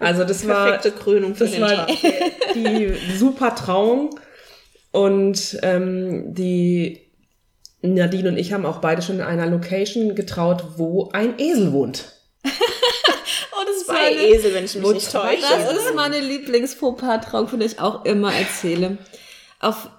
Also 0.00 0.24
das 0.24 0.46
war 0.46 0.66
Perfekte 0.66 0.92
Krönung 0.92 1.34
für 1.34 1.44
das 1.46 1.60
war 1.60 1.86
die 2.54 2.94
super 3.16 3.54
Trauung 3.54 4.10
und 4.92 5.58
ähm, 5.62 6.34
die 6.34 7.08
Nadine 7.82 8.30
und 8.30 8.36
ich 8.38 8.52
haben 8.52 8.66
auch 8.66 8.78
beide 8.78 9.02
schon 9.02 9.16
in 9.16 9.22
einer 9.22 9.46
Location 9.46 10.14
getraut, 10.14 10.64
wo 10.76 11.10
ein 11.12 11.38
Esel 11.38 11.72
wohnt. 11.72 12.17
Oh, 13.52 13.64
das 13.66 13.76
ist 13.76 13.86
Zwei 13.86 13.94
meine, 14.14 14.16
Esel, 14.28 14.54
wenn 14.54 14.64
ich 14.64 14.74
mich 14.74 14.92
nicht 14.92 15.12
täusche. 15.12 15.42
das 15.42 15.76
ist 15.84 15.94
meine 15.94 16.20
Lieblings-Fauxpas-Trauung, 16.20 17.48
von 17.48 17.58
der 17.58 17.68
ich 17.68 17.80
auch 17.80 18.04
immer 18.04 18.32
erzähle. 18.32 18.98
Auf, 19.60 19.90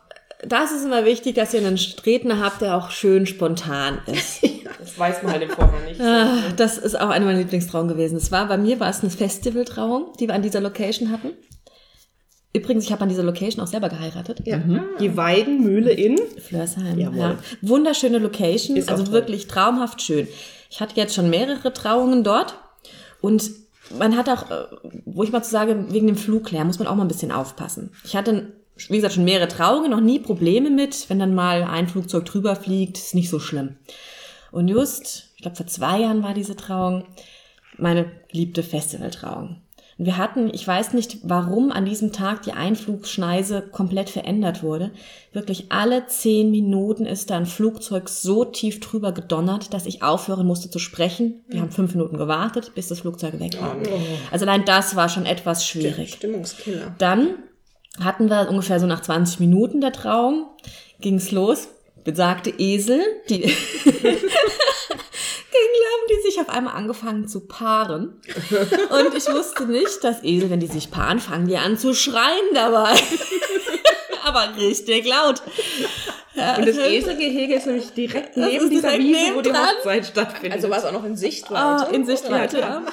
das 0.45 0.71
ist 0.71 0.85
immer 0.85 1.05
wichtig, 1.05 1.35
dass 1.35 1.53
ihr 1.53 1.59
einen 1.59 1.79
Redner 2.05 2.39
habt, 2.39 2.61
der 2.61 2.75
auch 2.77 2.91
schön 2.91 3.25
spontan 3.25 3.99
ist. 4.07 4.41
Das 4.79 4.97
weiß 4.97 5.23
man 5.23 5.33
halt 5.33 5.43
im 5.43 5.49
Vorhinein 5.49 5.85
nicht. 5.89 5.99
Ah, 5.99 6.53
Das 6.55 6.77
ist 6.77 6.97
auch 6.99 7.09
eine 7.09 7.25
meiner 7.25 7.39
Lieblingstrauungen 7.39 7.89
gewesen. 7.89 8.15
Es 8.15 8.31
war, 8.31 8.47
bei 8.47 8.57
mir 8.57 8.79
war 8.79 8.89
es 8.89 9.01
eine 9.01 9.09
Festivaltrauung, 9.09 10.13
die 10.19 10.27
wir 10.27 10.33
an 10.35 10.41
dieser 10.41 10.61
Location 10.61 11.11
hatten. 11.11 11.33
Übrigens, 12.53 12.85
ich 12.85 12.91
habe 12.91 13.01
an 13.01 13.09
dieser 13.09 13.23
Location 13.23 13.61
auch 13.63 13.67
selber 13.67 13.89
geheiratet. 13.89 14.41
Ja. 14.45 14.59
Die 14.99 15.17
Weidenmühle 15.17 15.91
in. 15.91 16.17
Flörsheim. 16.39 16.97
Jawohl. 16.97 17.19
Ja. 17.19 17.37
Wunderschöne 17.61 18.19
Location, 18.19 18.77
Ist 18.77 18.89
also 18.89 19.11
wirklich 19.11 19.47
traumhaft 19.47 20.01
schön. 20.01 20.27
Ich 20.69 20.79
hatte 20.79 20.95
jetzt 20.95 21.13
schon 21.13 21.29
mehrere 21.29 21.73
Trauungen 21.73 22.23
dort 22.23 22.55
und 23.21 23.51
man 23.97 24.15
hat 24.15 24.29
auch, 24.29 24.49
äh, 24.51 24.65
wo 25.05 25.23
ich 25.23 25.31
mal 25.31 25.43
zu 25.43 25.51
sagen, 25.51 25.91
wegen 25.91 26.07
dem 26.07 26.15
Flugleer 26.15 26.65
muss 26.65 26.79
man 26.79 26.87
auch 26.87 26.95
mal 26.95 27.05
ein 27.05 27.09
bisschen 27.09 27.31
aufpassen. 27.31 27.91
Ich 28.03 28.15
hatte, 28.15 28.53
wie 28.89 28.95
gesagt, 28.95 29.15
schon 29.15 29.25
mehrere 29.25 29.47
Trauungen, 29.47 29.91
noch 29.91 30.01
nie 30.01 30.19
Probleme 30.19 30.69
mit. 30.69 31.09
Wenn 31.09 31.19
dann 31.19 31.35
mal 31.35 31.63
ein 31.63 31.87
Flugzeug 31.87 32.25
drüber 32.25 32.55
fliegt, 32.55 32.97
ist 32.97 33.15
nicht 33.15 33.29
so 33.29 33.39
schlimm. 33.39 33.75
Und 34.51 34.67
just, 34.67 35.31
ich 35.35 35.41
glaube, 35.41 35.57
vor 35.57 35.67
zwei 35.67 36.01
Jahren 36.01 36.23
war 36.23 36.33
diese 36.33 36.55
Trauung, 36.55 37.05
meine 37.77 38.11
geliebte 38.31 38.63
Festivaltrauung. 38.63 39.61
Und 39.99 40.05
wir 40.05 40.17
hatten, 40.17 40.49
ich 40.53 40.65
weiß 40.65 40.93
nicht, 40.93 41.17
warum 41.23 41.73
an 41.73 41.83
diesem 41.85 42.13
Tag 42.13 42.43
die 42.43 42.53
Einflugschneise 42.53 43.61
komplett 43.61 44.09
verändert 44.09 44.63
wurde. 44.63 44.91
Wirklich 45.33 45.73
alle 45.73 46.07
zehn 46.07 46.49
Minuten 46.51 47.05
ist 47.05 47.29
da 47.29 47.35
ein 47.35 47.45
Flugzeug 47.45 48.07
so 48.07 48.45
tief 48.45 48.79
drüber 48.79 49.11
gedonnert, 49.11 49.73
dass 49.73 49.85
ich 49.85 50.01
aufhören 50.01 50.47
musste 50.47 50.69
zu 50.69 50.79
sprechen. 50.79 51.43
Wir 51.49 51.59
haben 51.59 51.71
fünf 51.71 51.93
Minuten 51.93 52.17
gewartet, 52.17 52.71
bis 52.75 52.87
das 52.87 53.01
Flugzeug 53.01 53.41
weg 53.41 53.61
war. 53.61 53.75
Also 54.31 54.45
allein 54.45 54.63
das 54.63 54.95
war 54.95 55.09
schon 55.09 55.25
etwas 55.25 55.67
schwierig. 55.67 56.13
Stimmungskiller. 56.13 56.95
Dann 56.97 57.35
hatten 57.99 58.29
wir 58.29 58.47
ungefähr 58.49 58.79
so 58.79 58.87
nach 58.87 59.01
20 59.01 59.41
Minuten 59.41 59.81
der 59.81 59.91
Trauung, 59.91 60.45
ging's 61.01 61.31
los. 61.31 61.67
Besagte 62.05 62.51
Esel, 62.57 63.01
die 63.29 63.43
haben 65.59 66.07
die 66.09 66.21
sich 66.29 66.39
auf 66.39 66.49
einmal 66.49 66.75
angefangen 66.75 67.27
zu 67.27 67.41
paaren. 67.41 68.21
Und 68.89 69.15
ich 69.15 69.27
wusste 69.31 69.65
nicht, 69.65 70.03
dass 70.03 70.23
Esel, 70.23 70.49
wenn 70.49 70.59
die 70.59 70.67
sich 70.67 70.91
paaren, 70.91 71.19
fangen 71.19 71.47
die 71.47 71.57
an 71.57 71.77
zu 71.77 71.93
schreien 71.93 72.53
dabei. 72.53 72.95
aber 74.23 74.49
richtig 74.57 75.05
laut. 75.05 75.41
Und 76.57 76.67
das 76.67 76.77
Eselgehege 76.77 77.55
ist 77.55 77.65
nämlich 77.65 77.91
direkt 77.91 78.37
neben 78.37 78.69
dieser 78.69 78.91
direkt 78.91 79.03
Wiese, 79.03 79.35
wo 79.35 79.41
die. 79.41 79.51
Hochzeit 79.51 80.05
stattfindet. 80.05 80.53
Also 80.53 80.69
war 80.69 80.77
es 80.77 80.85
auch 80.85 80.91
noch 80.91 81.03
in 81.03 81.17
Sichtweite. 81.17 81.59
Ah, 81.59 81.87
in 81.91 82.05
Sichtweite, 82.05 82.59
Ja. 82.59 82.83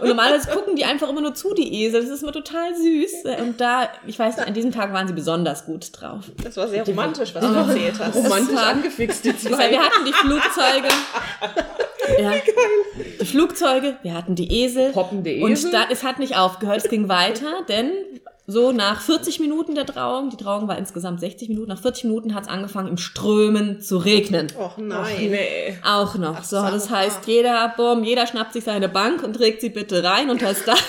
Und 0.00 0.08
normalerweise 0.08 0.50
gucken 0.50 0.74
die 0.74 0.84
einfach 0.84 1.08
immer 1.08 1.20
nur 1.20 1.34
zu, 1.34 1.54
die 1.54 1.84
Esel. 1.84 2.00
Das 2.00 2.10
ist 2.10 2.22
immer 2.22 2.32
total 2.32 2.74
süß. 2.74 3.12
Und 3.40 3.60
da, 3.60 3.88
ich 4.06 4.18
weiß 4.18 4.38
nicht, 4.38 4.48
an 4.48 4.54
diesem 4.54 4.72
Tag 4.72 4.92
waren 4.92 5.06
sie 5.06 5.12
besonders 5.12 5.66
gut 5.66 5.90
drauf. 5.92 6.24
Das 6.42 6.56
war 6.56 6.66
sehr 6.68 6.84
romantisch, 6.84 7.34
was 7.34 7.44
du 7.46 7.52
erzählt 7.52 7.98
hast. 7.98 8.16
romantisch 8.16 8.58
angefixt, 8.58 9.24
die 9.24 9.36
zwei. 9.36 9.70
wir 9.70 9.82
hatten 9.82 10.04
die 10.04 10.12
Flugzeuge. 10.12 10.88
Ja, 12.18 12.32
die 13.20 13.24
Flugzeuge, 13.26 13.96
wir 14.02 14.14
hatten 14.14 14.34
die 14.34 14.62
Esel. 14.62 14.92
Poppende 14.92 15.30
Esel. 15.30 15.44
Und 15.44 15.72
da, 15.74 15.84
es 15.90 16.02
hat 16.02 16.18
nicht 16.18 16.36
aufgehört, 16.36 16.78
es 16.84 16.90
ging 16.90 17.08
weiter, 17.08 17.62
denn 17.68 17.90
so 18.46 18.72
nach 18.72 19.00
40 19.00 19.38
Minuten 19.38 19.76
der 19.76 19.86
Trauung, 19.86 20.30
die 20.30 20.36
Trauung 20.36 20.66
war 20.66 20.76
insgesamt 20.76 21.20
60 21.20 21.50
Minuten, 21.50 21.68
nach 21.68 21.80
40 21.80 22.04
Minuten 22.04 22.34
hat 22.34 22.44
es 22.44 22.48
angefangen 22.48 22.88
im 22.88 22.96
Strömen 22.98 23.80
zu 23.80 23.98
regnen. 23.98 24.48
Och 24.58 24.72
Ach, 24.72 24.78
nein. 24.78 25.30
nee. 25.30 25.78
Auch 25.84 26.16
noch. 26.16 26.42
So, 26.42 26.56
sag 26.56 26.72
das 26.72 26.90
heißt, 26.90 27.26
jeder, 27.26 27.72
bumm, 27.76 28.02
jeder 28.02 28.26
schnappt 28.26 28.52
sich 28.52 28.64
seine 28.64 28.88
Bank 28.88 29.22
und 29.22 29.34
trägt 29.34 29.60
sie 29.60 29.68
bitte 29.68 30.02
rein 30.02 30.30
unter 30.30 30.46
das 30.46 30.64
Dach. 30.64 30.82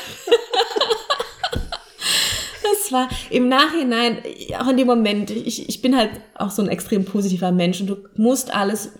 Das 2.63 2.91
war 2.91 3.09
im 3.29 3.47
Nachhinein, 3.47 4.17
auch 4.59 4.67
in 4.67 4.77
dem 4.77 4.87
Moment, 4.87 5.29
ich, 5.29 5.69
ich 5.69 5.81
bin 5.81 5.95
halt 5.95 6.09
auch 6.35 6.49
so 6.51 6.61
ein 6.61 6.67
extrem 6.67 7.05
positiver 7.05 7.51
Mensch 7.51 7.79
und 7.79 7.87
du 7.87 7.97
musst 8.15 8.53
alles 8.53 8.91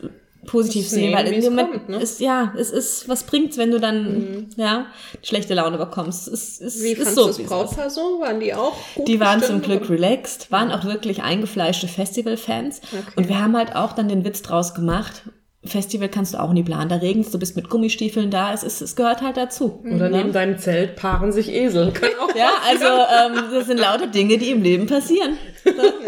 positiv 0.46 0.88
sehen, 0.88 1.14
weil 1.14 1.28
in 1.28 1.36
es 1.36 1.46
dem 1.46 1.56
Moment 1.56 1.72
kommt, 1.72 1.90
ne? 1.90 1.98
ist, 1.98 2.20
ja, 2.20 2.54
es 2.58 2.72
ist, 2.72 3.08
was 3.08 3.24
bringt's, 3.24 3.58
wenn 3.58 3.72
du 3.72 3.80
dann, 3.80 4.48
ja, 4.56 4.88
schlechte 5.24 5.54
Laune 5.54 5.78
bekommst. 5.78 6.28
Es 6.28 6.60
ist, 6.60 6.84
Wie 6.84 6.94
ist 6.94 7.16
so, 7.16 7.28
das 7.28 7.38
wie 7.38 7.44
es. 7.44 7.50
Brautpaar 7.50 7.90
so? 7.90 8.20
Waren 8.20 8.40
die 8.40 8.54
auch 8.54 8.76
gut 8.96 9.08
Die 9.08 9.20
waren 9.20 9.42
zum 9.42 9.62
Glück 9.62 9.90
relaxed, 9.90 10.52
waren 10.52 10.72
auch 10.72 10.86
wirklich 10.86 11.22
eingefleischte 11.22 11.88
Festival-Fans. 11.88 12.82
Okay. 12.92 13.14
Und 13.16 13.30
wir 13.30 13.40
haben 13.40 13.56
halt 13.56 13.76
auch 13.76 13.94
dann 13.94 14.08
den 14.08 14.26
Witz 14.26 14.42
draus 14.42 14.74
gemacht. 14.74 15.24
Festival 15.64 16.10
kannst 16.10 16.34
du 16.34 16.40
auch 16.40 16.54
nie 16.54 16.64
planen. 16.64 16.90
Da 16.90 16.96
regnest 16.96 17.34
du 17.34 17.38
bist 17.38 17.56
mit 17.56 17.70
Gummistiefeln 17.70 18.32
da. 18.32 18.52
Es, 18.52 18.64
ist, 18.64 18.82
es 18.82 18.96
gehört 18.96 19.22
halt 19.22 19.38
dazu. 19.38 19.80
Oder 19.84 20.10
ne? 20.10 20.18
neben 20.18 20.34
deinem 20.34 20.58
Zelt 20.58 20.96
paaren 20.96 21.32
sich 21.32 21.54
Esel. 21.54 21.92
Kann 21.92 22.10
auch 22.20 22.36
Ja, 22.36 22.50
also 22.68 22.86
ähm, 22.86 23.52
das 23.52 23.68
sind 23.68 23.80
lauter 23.80 24.08
Dinge, 24.08 24.40
die 24.40 24.50
im 24.50 24.64
Leben 24.64 24.88
passieren. 24.88 25.38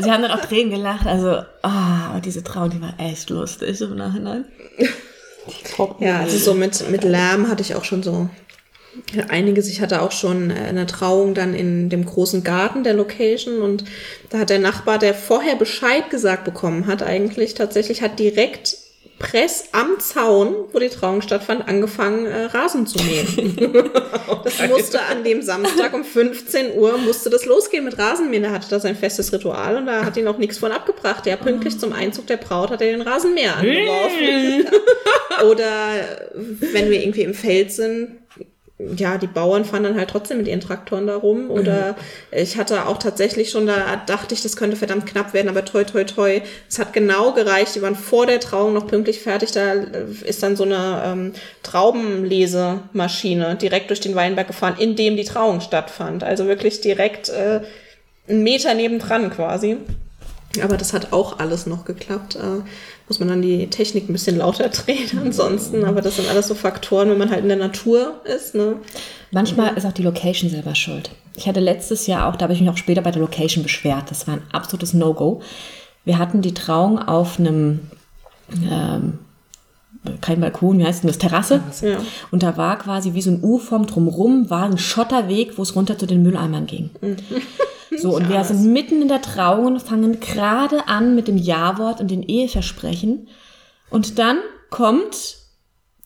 Also 0.00 0.08
wir 0.08 0.14
haben 0.14 0.22
dann 0.22 0.30
auch 0.30 0.44
Tränen 0.44 0.70
gelacht. 0.70 1.06
Also, 1.06 1.42
aber 1.60 2.20
diese 2.24 2.42
Trauung, 2.42 2.70
die 2.70 2.80
war 2.80 2.94
echt 2.98 3.28
lustig 3.28 3.80
im 3.82 3.96
Nachhinein. 3.96 4.46
Ja, 6.00 6.20
also 6.20 6.38
so 6.38 6.54
mit, 6.54 6.90
mit 6.90 7.04
Lärm 7.04 7.48
hatte 7.48 7.60
ich 7.60 7.74
auch 7.74 7.84
schon 7.84 8.02
so 8.02 8.30
einiges. 9.28 9.68
Ich 9.68 9.82
hatte 9.82 10.00
auch 10.00 10.12
schon 10.12 10.50
äh, 10.50 10.54
eine 10.54 10.86
Trauung 10.86 11.34
dann 11.34 11.54
in 11.54 11.90
dem 11.90 12.06
großen 12.06 12.42
Garten 12.44 12.82
der 12.82 12.94
Location 12.94 13.60
und 13.60 13.84
da 14.30 14.38
hat 14.38 14.50
der 14.50 14.58
Nachbar, 14.58 14.98
der 14.98 15.12
vorher 15.12 15.56
Bescheid 15.56 16.08
gesagt 16.08 16.44
bekommen 16.44 16.86
hat, 16.86 17.02
eigentlich 17.02 17.52
tatsächlich 17.52 18.00
hat 18.00 18.18
direkt 18.18 18.78
Press 19.20 19.68
am 19.72 20.00
Zaun, 20.00 20.54
wo 20.72 20.78
die 20.78 20.88
Trauung 20.88 21.20
stattfand, 21.20 21.68
angefangen, 21.68 22.24
äh, 22.24 22.46
Rasen 22.46 22.86
zu 22.86 22.98
mähen. 23.04 23.60
das 24.44 24.66
musste 24.66 25.02
an 25.02 25.22
dem 25.22 25.42
Samstag 25.42 25.92
um 25.92 26.04
15 26.04 26.78
Uhr 26.78 26.96
musste 26.96 27.28
das 27.28 27.44
losgehen 27.44 27.84
mit 27.84 27.98
Rasenmähen. 27.98 28.44
Er 28.44 28.52
hatte 28.52 28.70
da 28.70 28.80
sein 28.80 28.96
festes 28.96 29.30
Ritual 29.32 29.76
und 29.76 29.86
da 29.86 30.06
hat 30.06 30.16
ihn 30.16 30.26
auch 30.26 30.38
nichts 30.38 30.56
von 30.56 30.72
abgebracht. 30.72 31.26
Ja, 31.26 31.36
pünktlich 31.36 31.78
zum 31.78 31.92
Einzug 31.92 32.28
der 32.28 32.38
Braut 32.38 32.70
hat 32.70 32.80
er 32.80 32.92
den 32.92 33.02
Rasenmäher 33.02 33.56
angeworfen. 33.56 34.70
Oder 35.50 35.68
wenn 36.32 36.90
wir 36.90 37.02
irgendwie 37.02 37.22
im 37.22 37.34
Feld 37.34 37.72
sind, 37.72 38.19
ja, 38.96 39.18
die 39.18 39.26
Bauern 39.26 39.64
fahren 39.64 39.82
dann 39.84 39.96
halt 39.96 40.10
trotzdem 40.10 40.38
mit 40.38 40.48
ihren 40.48 40.60
Traktoren 40.60 41.06
da 41.06 41.16
rum. 41.16 41.50
Oder 41.50 41.96
ich 42.30 42.56
hatte 42.56 42.86
auch 42.86 42.98
tatsächlich 42.98 43.50
schon, 43.50 43.66
da 43.66 43.96
dachte 44.06 44.34
ich, 44.34 44.42
das 44.42 44.56
könnte 44.56 44.76
verdammt 44.76 45.06
knapp 45.06 45.34
werden, 45.34 45.48
aber 45.48 45.64
toi, 45.64 45.84
toi, 45.84 46.04
toi. 46.04 46.40
Es 46.68 46.78
hat 46.78 46.92
genau 46.92 47.32
gereicht. 47.32 47.74
Die 47.74 47.82
waren 47.82 47.96
vor 47.96 48.26
der 48.26 48.40
Trauung 48.40 48.72
noch 48.72 48.86
pünktlich 48.86 49.20
fertig. 49.20 49.52
Da 49.52 49.72
ist 50.24 50.42
dann 50.42 50.56
so 50.56 50.64
eine 50.64 51.02
ähm, 51.04 51.32
Traubenlesemaschine 51.62 53.56
direkt 53.56 53.90
durch 53.90 54.00
den 54.00 54.14
Weinberg 54.14 54.46
gefahren, 54.46 54.76
in 54.78 54.96
dem 54.96 55.16
die 55.16 55.24
Trauung 55.24 55.60
stattfand. 55.60 56.24
Also 56.24 56.46
wirklich 56.46 56.80
direkt 56.80 57.28
äh, 57.28 57.60
einen 58.28 58.42
Meter 58.42 58.74
nebendran 58.74 59.30
quasi. 59.30 59.76
Aber 60.62 60.76
das 60.76 60.92
hat 60.92 61.12
auch 61.12 61.38
alles 61.38 61.66
noch 61.66 61.84
geklappt. 61.84 62.36
Äh, 62.36 62.62
muss 63.08 63.20
man 63.20 63.28
dann 63.28 63.42
die 63.42 63.68
Technik 63.68 64.08
ein 64.08 64.12
bisschen 64.12 64.38
lauter 64.38 64.68
drehen 64.70 65.18
ansonsten. 65.20 65.84
Aber 65.84 66.00
das 66.00 66.16
sind 66.16 66.28
alles 66.28 66.48
so 66.48 66.54
Faktoren, 66.54 67.08
wenn 67.10 67.18
man 67.18 67.30
halt 67.30 67.42
in 67.42 67.48
der 67.48 67.56
Natur 67.56 68.20
ist. 68.24 68.54
Ne? 68.54 68.76
Manchmal 69.30 69.76
ist 69.76 69.86
auch 69.86 69.92
die 69.92 70.02
Location 70.02 70.50
selber 70.50 70.74
schuld. 70.74 71.10
Ich 71.36 71.46
hatte 71.46 71.60
letztes 71.60 72.06
Jahr 72.06 72.28
auch, 72.28 72.36
da 72.36 72.44
habe 72.44 72.52
ich 72.52 72.60
mich 72.60 72.70
auch 72.70 72.76
später 72.76 73.02
bei 73.02 73.12
der 73.12 73.22
Location 73.22 73.62
beschwert. 73.62 74.10
Das 74.10 74.26
war 74.26 74.34
ein 74.34 74.42
absolutes 74.52 74.92
No-Go. 74.92 75.40
Wir 76.04 76.18
hatten 76.18 76.42
die 76.42 76.54
Trauung 76.54 76.98
auf 76.98 77.38
einem, 77.38 77.80
ähm, 78.68 79.18
kein 80.20 80.40
Balkon, 80.40 80.78
wie 80.78 80.84
heißt 80.84 81.04
denn 81.04 81.08
das, 81.08 81.18
Terrasse. 81.18 81.62
Ja. 81.82 81.98
Und 82.30 82.42
da 82.42 82.56
war 82.56 82.78
quasi 82.78 83.14
wie 83.14 83.22
so 83.22 83.30
ein 83.30 83.42
U-Form 83.42 83.86
drumrum, 83.86 84.50
war 84.50 84.64
ein 84.64 84.78
Schotterweg, 84.78 85.58
wo 85.58 85.62
es 85.62 85.76
runter 85.76 85.96
zu 85.96 86.06
den 86.06 86.22
Mülleimern 86.22 86.66
ging. 86.66 86.90
So, 87.96 88.14
und 88.14 88.28
wir 88.28 88.44
sind 88.44 88.72
mitten 88.72 89.02
in 89.02 89.08
der 89.08 89.22
Trauung 89.22 89.66
und 89.66 89.82
fangen 89.82 90.20
gerade 90.20 90.86
an 90.88 91.14
mit 91.14 91.28
dem 91.28 91.36
Ja-Wort 91.36 92.00
und 92.00 92.10
den 92.10 92.22
Eheversprechen. 92.22 93.28
Und 93.90 94.18
dann 94.18 94.38
kommt 94.70 95.38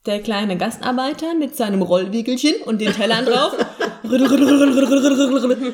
der 0.06 0.20
kleine 0.20 0.58
Gastarbeiter 0.58 1.34
mit 1.34 1.56
seinem 1.56 1.82
Rollwiegelchen 1.82 2.56
und 2.66 2.80
den 2.80 2.92
Tellern 2.92 3.24
drauf. 3.24 3.56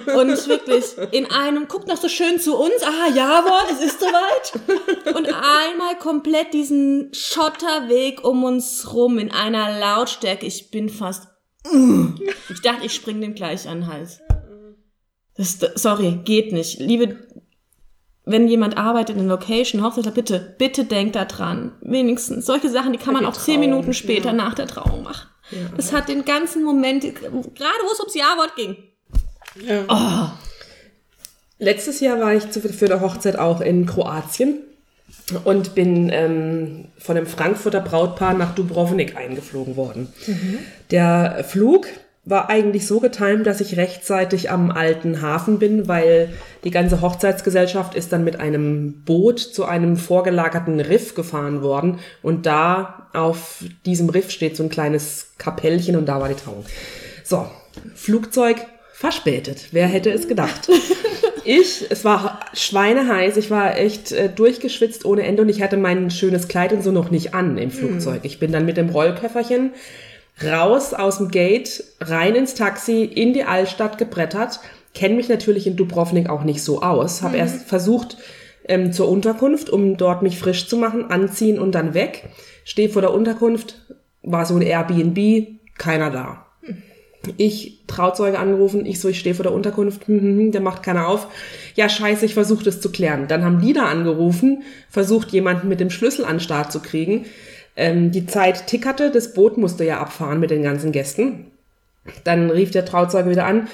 und 0.07 0.49
wirklich 0.49 0.85
in 1.11 1.31
einem, 1.31 1.67
guckt 1.67 1.89
noch 1.89 1.97
so 1.97 2.09
schön 2.09 2.39
zu 2.39 2.57
uns, 2.57 2.83
aha, 2.83 3.09
Ja-Wort, 3.13 3.67
es 3.73 3.85
ist 3.85 3.99
soweit. 3.99 5.17
Und 5.17 5.27
einmal 5.27 5.97
komplett 5.99 6.55
diesen 6.55 7.13
Schotterweg 7.13 8.25
um 8.25 8.45
uns 8.45 8.93
rum 8.93 9.19
in 9.19 9.33
einer 9.33 9.81
Lautstärke. 9.81 10.47
Ich 10.47 10.71
bin 10.71 10.89
fast, 10.89 11.27
ich 12.49 12.61
dachte, 12.63 12.87
ich 12.87 12.95
spring 12.95 13.21
dem 13.21 13.35
gleich 13.35 13.69
an 13.69 13.81
den 13.81 13.93
Hals. 13.93 14.21
Sorry, 15.41 16.21
geht 16.25 16.53
nicht. 16.53 16.81
Liebe, 16.81 17.17
wenn 18.25 18.49
jemand 18.49 18.77
arbeitet 18.77 19.17
in 19.17 19.27
Location, 19.27 19.83
Hochzeitler, 19.83 20.13
bitte, 20.13 20.55
bitte 20.59 20.85
denkt 20.85 21.17
da 21.17 21.25
dran. 21.25 21.73
Wenigstens 21.81 22.47
solche 22.47 22.69
Sachen, 22.69 22.93
die 22.93 22.99
kann 22.99 23.15
man 23.15 23.23
die 23.23 23.29
auch 23.29 23.33
zehn 23.37 23.55
Trauung, 23.55 23.71
Minuten 23.71 23.95
später 23.95 24.33
nach 24.33 24.55
der 24.55 24.67
Trauung 24.67 25.03
machen. 25.03 25.29
Das 25.77 25.93
hat 25.93 26.09
den 26.09 26.25
ganzen 26.25 26.63
Moment, 26.63 27.03
gerade 27.03 27.33
wo 27.33 27.93
es 27.93 27.99
ums 27.99 28.15
Ja-Wort 28.15 28.55
ging. 28.57 28.77
Ja. 29.67 30.39
Letztes 31.59 32.01
Jahr 32.01 32.21
war 32.21 32.35
ich 32.35 32.45
für 32.45 32.87
der 32.87 33.01
Hochzeit 33.01 33.37
auch 33.37 33.61
in 33.61 33.85
Kroatien 33.85 34.61
und 35.45 35.75
bin 35.75 36.11
ähm, 36.13 36.89
von 36.99 37.17
einem 37.17 37.27
Frankfurter 37.27 37.81
Brautpaar 37.81 38.35
nach 38.35 38.55
Dubrovnik 38.55 39.17
eingeflogen 39.17 39.77
worden. 39.77 40.13
Der 40.91 41.45
Flug 41.49 41.87
war 42.25 42.51
eigentlich 42.51 42.87
so 42.87 43.01
getimt, 43.01 43.47
dass 43.47 43.61
ich 43.61 43.77
rechtzeitig 43.77 44.51
am 44.51 44.71
alten 44.71 45.23
Hafen 45.23 45.59
bin, 45.59 45.89
weil 45.89 46.29
die 46.65 46.71
ganze 46.71 47.01
Hochzeitsgesellschaft 47.01 47.95
ist 47.95 48.13
dann 48.13 48.25
mit 48.25 48.39
einem 48.39 49.03
Boot 49.05 49.41
zu 49.41 49.65
einem 49.65 49.97
vorgelagerten 49.97 50.81
Riff 50.81 51.15
gefahren 51.15 51.63
worden 51.63 51.99
und 52.23 52.45
da 52.45 53.09
auf 53.15 53.65
diesem 53.87 54.11
Riff 54.11 54.31
steht 54.31 54.57
so 54.57 54.63
ein 54.63 54.69
kleines 54.69 55.33
Kapellchen 55.39 55.97
und 55.97 56.07
da 56.07 56.21
war 56.21 56.29
die 56.29 56.35
Trauung. 56.35 56.65
So, 57.25 57.47
Flugzeug 57.95 58.59
verspätet. 58.93 59.69
Wer 59.73 59.87
hätte 59.87 60.11
es 60.11 60.29
gedacht? 60.29 60.69
Ich, 61.43 61.87
es 61.89 62.05
war 62.05 62.41
schweineheiß, 62.53 63.39
ich 63.39 63.51
war 63.51 63.79
echt 63.79 64.13
äh, 64.13 64.29
durchgeschwitzt 64.29 65.07
ohne 65.07 65.23
Ende 65.23 65.41
und 65.41 65.49
ich 65.49 65.63
hatte 65.63 65.79
mein 65.79 66.11
schönes 66.11 66.49
Kleid 66.49 66.75
und 66.75 66.83
so 66.83 66.93
noch 66.93 67.11
nicht 67.11 67.33
an 67.33 67.57
im 67.57 67.71
Flugzeug. 67.71 68.21
Ich 68.25 68.39
bin 68.39 68.53
dann 68.53 68.67
mit 68.67 68.77
dem 68.77 68.91
Rollköfferchen 68.91 69.73
raus 70.45 70.95
aus 70.95 71.19
dem 71.19 71.29
Gate, 71.29 71.85
rein 72.01 72.35
ins 72.35 72.55
Taxi, 72.55 73.05
in 73.05 73.33
die 73.33 73.45
Altstadt 73.45 73.99
gebrettert. 73.99 74.61
Kenne 74.95 75.15
mich 75.15 75.29
natürlich 75.29 75.67
in 75.67 75.77
Dubrovnik 75.77 76.29
auch 76.29 76.43
nicht 76.43 76.63
so 76.63 76.83
aus. 76.83 77.23
Habe 77.23 77.37
erst 77.37 77.69
versucht 77.69 78.17
ähm, 78.67 78.93
zur 78.93 79.09
Unterkunft, 79.09 79.71
um 79.71 79.97
dort 79.97 80.23
mich 80.23 80.39
frisch 80.39 80.69
zu 80.69 80.77
machen, 80.77 81.11
anziehen 81.11 81.59
und 81.59 81.75
dann 81.75 81.95
weg. 81.95 82.29
Stehe 82.65 82.89
vor 82.89 83.03
der 83.03 83.13
Unterkunft, 83.13 83.83
war 84.23 84.47
so 84.47 84.55
ein 84.57 84.63
Airbnb, 84.63 85.59
keiner 85.79 86.11
da. 86.11 86.47
Ich 87.37 87.85
Trauzeuge 87.87 88.39
angerufen, 88.39 88.87
ich 88.87 88.99
so, 88.99 89.09
ich 89.09 89.19
stehe 89.19 89.35
vor 89.35 89.43
der 89.43 89.53
Unterkunft, 89.53 90.07
hm, 90.07 90.21
hm, 90.21 90.39
hm, 90.39 90.53
der 90.53 90.63
macht 90.63 90.83
keiner 90.83 91.07
auf. 91.09 91.27
Ja, 91.75 91.89
scheiße, 91.89 92.25
ich 92.25 92.35
versuche 92.35 92.65
das 92.65 92.81
zu 92.81 92.91
klären. 92.91 93.29
Dann 93.29 93.45
haben 93.45 93.61
die 93.61 93.75
da 93.75 93.85
angerufen, 93.85 94.63
versucht 94.89 95.31
jemanden 95.31 95.69
mit 95.69 95.81
dem 95.81 95.91
Schlüssel 95.91 96.25
an 96.25 96.37
den 96.37 96.41
Start 96.41 96.73
zu 96.73 96.81
kriegen. 96.81 97.27
Ähm, 97.77 98.11
die 98.11 98.27
Zeit 98.27 98.67
tickerte, 98.67 99.11
das 99.11 99.33
Boot 99.33 99.57
musste 99.57 99.85
ja 99.85 100.01
abfahren 100.01 100.41
mit 100.41 100.51
den 100.51 100.63
ganzen 100.63 100.93
Gästen. 100.93 101.51
Dann 102.25 102.51
rief 102.51 102.71
der 102.71 102.85
Trauzeuge 102.85 103.31
wieder 103.31 103.47
an, 103.47 103.69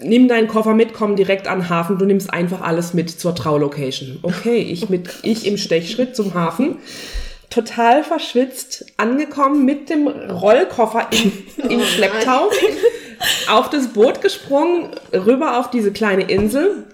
nimm 0.00 0.28
deinen 0.28 0.48
Koffer 0.48 0.74
mit, 0.74 0.92
komm 0.92 1.16
direkt 1.16 1.48
an 1.48 1.60
den 1.60 1.68
Hafen, 1.68 1.98
du 1.98 2.04
nimmst 2.04 2.32
einfach 2.32 2.60
alles 2.60 2.94
mit 2.94 3.10
zur 3.10 3.34
Traulocation. 3.34 4.18
Okay, 4.22 4.58
ich 4.58 4.88
mit, 4.88 5.08
ich 5.22 5.46
im 5.46 5.56
Stechschritt 5.56 6.14
zum 6.14 6.34
Hafen, 6.34 6.76
total 7.48 8.04
verschwitzt, 8.04 8.86
angekommen 8.96 9.64
mit 9.64 9.90
dem 9.90 10.06
Rollkoffer 10.06 11.08
im, 11.10 11.32
im 11.68 11.80
Schlepptau, 11.80 12.50
auf 13.50 13.70
das 13.70 13.88
Boot 13.88 14.20
gesprungen, 14.22 14.90
rüber 15.12 15.58
auf 15.58 15.70
diese 15.70 15.92
kleine 15.92 16.22
Insel, 16.22 16.84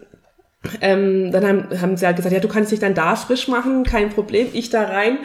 ähm, 0.81 1.31
dann 1.33 1.47
haben, 1.47 1.81
haben 1.81 1.97
sie 1.97 2.07
halt 2.07 2.17
gesagt, 2.17 2.35
ja, 2.35 2.41
du 2.41 2.49
kannst 2.49 2.73
dich 2.73 2.81
dann 2.81 2.95
da 2.95 3.17
frisch 3.17 3.49
machen, 3.49 3.85
kein 3.85 4.11
Problem. 4.11 4.49
Ich 4.53 4.71
da 4.71 4.83
rein, 4.83 5.19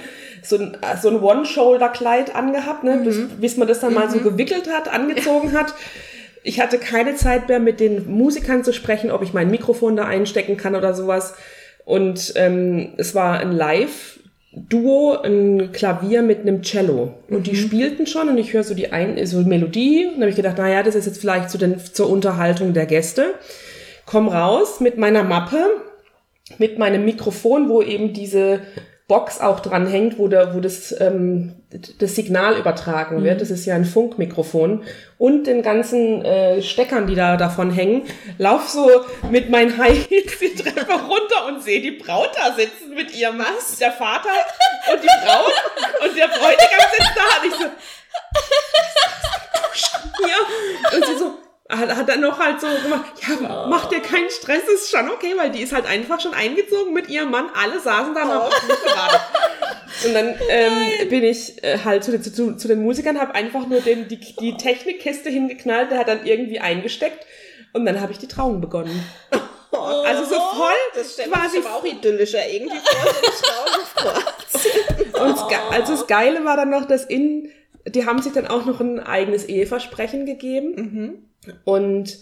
so 0.43 0.57
ein, 0.57 0.77
so 1.01 1.09
ein 1.09 1.21
One-Shoulder-Kleid 1.21 2.35
angehabt, 2.35 2.83
ne, 2.83 3.01
bis, 3.03 3.19
bis 3.39 3.57
man 3.57 3.67
das 3.67 3.79
dann 3.79 3.93
mal 3.93 4.09
so 4.09 4.19
gewickelt 4.19 4.69
hat, 4.69 4.91
angezogen 4.91 5.53
hat. 5.53 5.73
Ich 6.43 6.59
hatte 6.59 6.79
keine 6.79 7.15
Zeit 7.15 7.49
mehr, 7.49 7.59
mit 7.59 7.79
den 7.79 8.11
Musikern 8.11 8.63
zu 8.63 8.73
sprechen, 8.73 9.11
ob 9.11 9.21
ich 9.21 9.33
mein 9.33 9.51
Mikrofon 9.51 9.95
da 9.95 10.05
einstecken 10.05 10.57
kann 10.57 10.75
oder 10.75 10.93
sowas. 10.93 11.35
Und 11.85 12.33
ähm, 12.35 12.93
es 12.97 13.13
war 13.13 13.39
ein 13.39 13.51
Live-Duo, 13.51 15.17
ein 15.21 15.71
Klavier 15.71 16.23
mit 16.23 16.41
einem 16.41 16.63
Cello. 16.63 17.13
Und 17.29 17.45
die 17.45 17.55
spielten 17.55 18.07
schon 18.07 18.29
und 18.29 18.37
ich 18.37 18.53
höre 18.53 18.63
so 18.63 18.73
die 18.73 18.91
ein 18.91 19.23
so 19.27 19.39
Melodie. 19.41 20.05
Und 20.05 20.13
dann 20.13 20.21
habe 20.21 20.29
ich 20.31 20.35
gedacht, 20.35 20.57
naja, 20.57 20.81
das 20.81 20.95
ist 20.95 21.05
jetzt 21.05 21.21
vielleicht 21.21 21.51
zu 21.51 21.59
den, 21.59 21.79
zur 21.79 22.09
Unterhaltung 22.09 22.73
der 22.73 22.87
Gäste. 22.87 23.35
Komm 24.07 24.27
raus 24.27 24.79
mit 24.79 24.97
meiner 24.97 25.23
Mappe, 25.23 25.63
mit 26.57 26.79
meinem 26.79 27.05
Mikrofon, 27.05 27.69
wo 27.69 27.83
eben 27.83 28.13
diese 28.13 28.61
Box 29.07 29.41
auch 29.41 29.59
dran 29.59 29.87
hängt, 29.87 30.17
wo, 30.17 30.29
der, 30.29 30.55
wo 30.55 30.61
das, 30.61 30.95
ähm, 31.01 31.55
das 31.99 32.15
Signal 32.15 32.57
übertragen 32.57 33.23
wird. 33.23 33.41
Das 33.41 33.49
ist 33.49 33.65
ja 33.65 33.75
ein 33.75 33.83
Funkmikrofon. 33.83 34.83
Und 35.17 35.47
den 35.47 35.63
ganzen 35.63 36.23
äh, 36.23 36.61
Steckern, 36.61 37.07
die 37.07 37.15
da 37.15 37.35
davon 37.35 37.71
hängen. 37.71 38.03
Lauf 38.37 38.69
so 38.69 38.89
mit 39.29 39.49
meinen 39.49 39.77
High 39.77 40.09
Heels 40.09 40.39
die 40.39 40.55
Treppe 40.55 40.93
runter 40.93 41.47
und 41.47 41.61
sehe 41.61 41.81
die 41.81 41.91
Braut 41.91 42.31
da 42.35 42.53
sitzen 42.53 42.95
mit 42.95 43.13
ihrem 43.13 43.39
Was? 43.39 43.77
Der 43.77 43.91
Vater 43.91 44.29
und 44.93 45.03
die 45.03 45.07
Braut 45.25 45.53
und 46.07 46.17
der 46.17 46.27
Bräutigam 46.27 46.85
sitzt 46.95 47.11
da. 47.15 47.41
Und 47.41 47.47
ich 47.47 47.55
so, 47.55 47.65
ja. 50.27 50.97
Und 50.97 51.05
sie 51.05 51.17
so, 51.17 51.37
hat, 51.81 51.95
hat 51.95 52.07
dann 52.07 52.21
noch 52.21 52.39
halt 52.39 52.61
so 52.61 52.67
gemacht, 52.83 53.05
ja, 53.27 53.67
mach 53.69 53.87
dir 53.89 53.99
keinen 53.99 54.29
Stress, 54.29 54.63
ist 54.73 54.89
schon 54.89 55.09
okay, 55.09 55.33
weil 55.37 55.49
die 55.51 55.61
ist 55.61 55.73
halt 55.73 55.85
einfach 55.85 56.21
schon 56.21 56.33
eingezogen 56.33 56.93
mit 56.93 57.09
ihrem 57.09 57.31
Mann, 57.31 57.49
alle 57.61 57.79
saßen 57.79 58.13
da 58.15 58.23
noch 58.25 58.49
gerade. 58.49 59.19
Und 60.05 60.13
dann 60.13 60.35
ähm, 60.49 61.09
bin 61.09 61.23
ich 61.23 61.61
äh, 61.63 61.79
halt 61.83 62.03
zu, 62.03 62.19
zu, 62.21 62.55
zu 62.55 62.67
den 62.67 62.81
Musikern, 62.81 63.19
habe 63.19 63.35
einfach 63.35 63.67
nur 63.67 63.81
den, 63.81 64.07
die, 64.07 64.19
die 64.19 64.55
Technikkiste 64.55 65.29
hingeknallt, 65.29 65.91
der 65.91 65.99
hat 65.99 66.07
dann 66.07 66.25
irgendwie 66.25 66.59
eingesteckt 66.59 67.25
und 67.73 67.85
dann 67.85 67.99
habe 68.01 68.11
ich 68.11 68.17
die 68.17 68.27
Trauung 68.27 68.61
begonnen. 68.61 69.03
Also 69.71 70.25
so 70.25 70.35
voll 70.35 70.73
Das 70.95 71.13
stellt 71.13 71.31
quasi 71.31 71.57
aber 71.59 71.75
auch 71.75 71.83
idyllischer 71.85 72.47
irgendwie 72.49 72.77
vor. 73.95 75.23
Und 75.25 75.47
Ge- 75.49 75.57
also 75.71 75.93
das 75.93 76.07
Geile 76.07 76.43
war 76.45 76.57
dann 76.57 76.69
noch, 76.69 76.85
dass 76.85 77.05
in, 77.05 77.49
die 77.87 78.05
haben 78.05 78.21
sich 78.21 78.33
dann 78.33 78.47
auch 78.47 78.65
noch 78.65 78.79
ein 78.81 78.99
eigenes 78.99 79.45
Eheversprechen 79.45 80.25
gegeben. 80.25 81.30
Und 81.63 82.17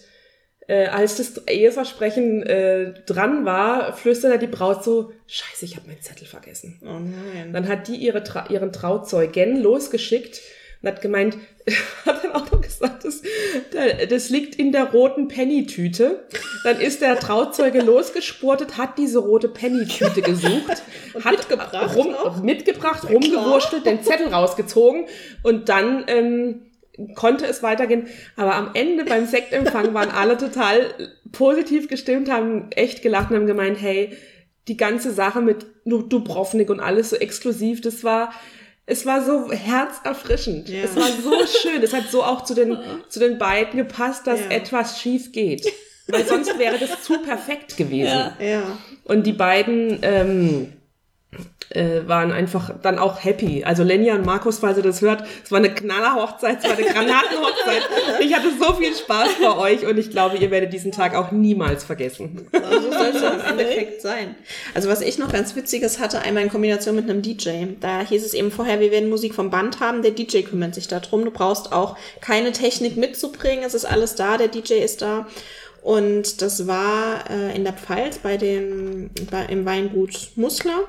äh, 0.70 0.86
als 0.86 1.16
das 1.16 1.48
Eheversprechen 1.48 2.44
äh, 2.44 2.94
dran 3.04 3.44
war, 3.44 3.92
flüsterte 3.92 4.38
die 4.38 4.46
Braut 4.46 4.84
so, 4.84 5.12
scheiße, 5.26 5.64
ich 5.64 5.76
habe 5.76 5.88
meinen 5.88 6.00
Zettel 6.00 6.26
vergessen. 6.26 6.78
Oh 6.82 7.00
nein. 7.00 7.52
Dann 7.52 7.66
hat 7.66 7.88
die 7.88 7.96
ihre 7.96 8.22
Tra 8.22 8.46
ihren 8.48 8.72
Trauzeugen 8.72 9.60
losgeschickt 9.60 10.40
und 10.80 10.88
hat 10.88 11.02
gemeint, 11.02 11.36
hat 12.06 12.22
dann 12.22 12.32
auch 12.32 12.50
noch 12.52 12.60
gesagt, 12.60 13.04
das, 13.04 13.22
das 14.08 14.30
liegt 14.30 14.54
in 14.54 14.70
der 14.70 14.84
roten 14.92 15.26
Penny-Tüte. 15.26 16.24
Dann 16.62 16.80
ist 16.80 17.02
der 17.02 17.18
Trauzeuge 17.18 17.80
losgespurtet, 17.82 18.78
hat 18.78 18.96
diese 18.96 19.18
rote 19.18 19.48
Penny-Tüte 19.48 20.22
gesucht, 20.22 20.82
hat 21.24 21.32
mitgebracht 21.32 21.96
rum, 21.96 22.14
mitgebracht, 22.44 23.08
rumgewurschtelt, 23.10 23.84
den 23.84 24.04
Zettel 24.04 24.28
rausgezogen 24.28 25.06
und 25.42 25.68
dann 25.68 26.04
ähm, 26.06 26.69
konnte 27.14 27.46
es 27.46 27.62
weitergehen. 27.62 28.06
Aber 28.36 28.54
am 28.54 28.70
Ende 28.74 29.04
beim 29.04 29.26
Sektempfang 29.26 29.94
waren 29.94 30.10
alle 30.10 30.36
total 30.36 30.92
positiv 31.32 31.88
gestimmt, 31.88 32.30
haben 32.30 32.70
echt 32.72 33.02
gelacht 33.02 33.30
und 33.30 33.36
haben 33.36 33.46
gemeint, 33.46 33.80
hey, 33.80 34.16
die 34.68 34.76
ganze 34.76 35.12
Sache 35.12 35.40
mit 35.40 35.66
Du- 35.84 36.02
Dubrovnik 36.02 36.70
und 36.70 36.80
alles 36.80 37.10
so 37.10 37.16
exklusiv, 37.16 37.80
das 37.80 38.04
war, 38.04 38.32
es 38.86 39.06
war 39.06 39.24
so 39.24 39.50
herzerfrischend. 39.50 40.68
Ja. 40.68 40.84
Es 40.84 40.94
war 40.96 41.08
so 41.08 41.32
schön. 41.60 41.82
Es 41.82 41.92
hat 41.92 42.04
so 42.10 42.22
auch 42.22 42.44
zu 42.44 42.54
den, 42.54 42.76
zu 43.08 43.18
den 43.20 43.38
beiden 43.38 43.76
gepasst, 43.78 44.26
dass 44.26 44.40
Ja. 44.40 44.50
etwas 44.50 45.00
schief 45.00 45.32
geht. 45.32 45.66
Weil 46.08 46.24
sonst 46.26 46.58
wäre 46.58 46.76
das 46.78 47.02
zu 47.04 47.22
perfekt 47.22 47.76
gewesen. 47.76 48.30
Ja. 48.40 48.78
Und 49.04 49.26
die 49.26 49.32
beiden 49.32 50.00
ähm, 50.02 50.72
äh, 51.70 52.06
waren 52.06 52.32
einfach 52.32 52.72
dann 52.82 52.98
auch 52.98 53.22
happy. 53.22 53.64
Also 53.64 53.84
Lenja 53.84 54.14
und 54.14 54.26
Markus, 54.26 54.58
falls 54.58 54.76
ihr 54.76 54.82
das 54.82 55.00
hört, 55.02 55.24
es 55.44 55.52
war 55.52 55.58
eine 55.58 55.72
Knallerhochzeit, 55.72 56.58
es 56.58 56.64
war 56.64 56.76
eine 56.76 56.86
Granatenhochzeit. 56.86 57.88
Ich 58.20 58.34
hatte 58.34 58.48
so 58.58 58.74
viel 58.74 58.94
Spaß 58.94 59.28
bei 59.40 59.56
euch 59.56 59.86
und 59.86 59.98
ich 59.98 60.10
glaube, 60.10 60.36
ihr 60.36 60.50
werdet 60.50 60.72
diesen 60.72 60.92
Tag 60.92 61.14
auch 61.14 61.30
niemals 61.30 61.84
vergessen. 61.84 62.46
Also 62.52 62.90
soll 62.90 63.12
es 63.14 63.22
im 63.22 63.40
Endeffekt 63.50 64.02
sein. 64.02 64.34
Also 64.74 64.88
was 64.88 65.00
ich 65.00 65.18
noch 65.18 65.32
ganz 65.32 65.54
Witziges 65.56 65.98
hatte, 65.98 66.20
einmal 66.20 66.42
in 66.42 66.50
Kombination 66.50 66.96
mit 66.96 67.08
einem 67.08 67.22
DJ. 67.22 67.66
Da 67.80 68.00
hieß 68.00 68.24
es 68.24 68.34
eben 68.34 68.50
vorher, 68.50 68.80
wir 68.80 68.90
werden 68.90 69.08
Musik 69.08 69.34
vom 69.34 69.50
Band 69.50 69.80
haben, 69.80 70.02
der 70.02 70.10
DJ 70.10 70.42
kümmert 70.42 70.74
sich 70.74 70.88
darum. 70.88 71.24
Du 71.24 71.30
brauchst 71.30 71.72
auch 71.72 71.96
keine 72.20 72.52
Technik 72.52 72.96
mitzubringen, 72.96 73.64
es 73.64 73.74
ist 73.74 73.84
alles 73.84 74.16
da, 74.16 74.36
der 74.36 74.48
DJ 74.48 74.74
ist 74.74 75.02
da. 75.02 75.26
Und 75.82 76.42
das 76.42 76.66
war 76.66 77.30
äh, 77.30 77.56
in 77.56 77.64
der 77.64 77.72
Pfalz 77.72 78.18
bei 78.18 78.36
dem, 78.36 79.10
bei, 79.30 79.46
im 79.46 79.64
Weingut 79.64 80.30
Musler. 80.36 80.84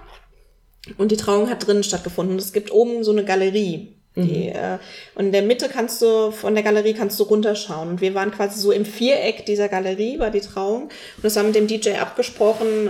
Und 0.97 1.11
die 1.11 1.17
Trauung 1.17 1.49
hat 1.49 1.65
drinnen 1.65 1.83
stattgefunden. 1.83 2.35
Und 2.35 2.41
es 2.41 2.53
gibt 2.53 2.71
oben 2.71 3.03
so 3.03 3.11
eine 3.11 3.23
Galerie. 3.23 3.95
Die, 4.15 4.49
äh, 4.49 4.77
und 5.15 5.27
in 5.27 5.31
der 5.31 5.41
Mitte 5.41 5.69
kannst 5.69 6.01
du, 6.01 6.31
von 6.31 6.53
der 6.53 6.63
Galerie 6.63 6.93
kannst 6.93 7.19
du 7.19 7.23
runterschauen. 7.23 7.89
Und 7.89 8.01
wir 8.01 8.13
waren 8.13 8.31
quasi 8.31 8.59
so 8.59 8.71
im 8.71 8.85
Viereck 8.85 9.45
dieser 9.45 9.69
Galerie, 9.69 10.19
war 10.19 10.31
die 10.31 10.41
Trauung. 10.41 10.83
Und 10.83 11.23
das 11.23 11.35
war 11.37 11.43
mit 11.43 11.55
dem 11.55 11.67
DJ 11.67 11.91
abgesprochen. 11.91 12.89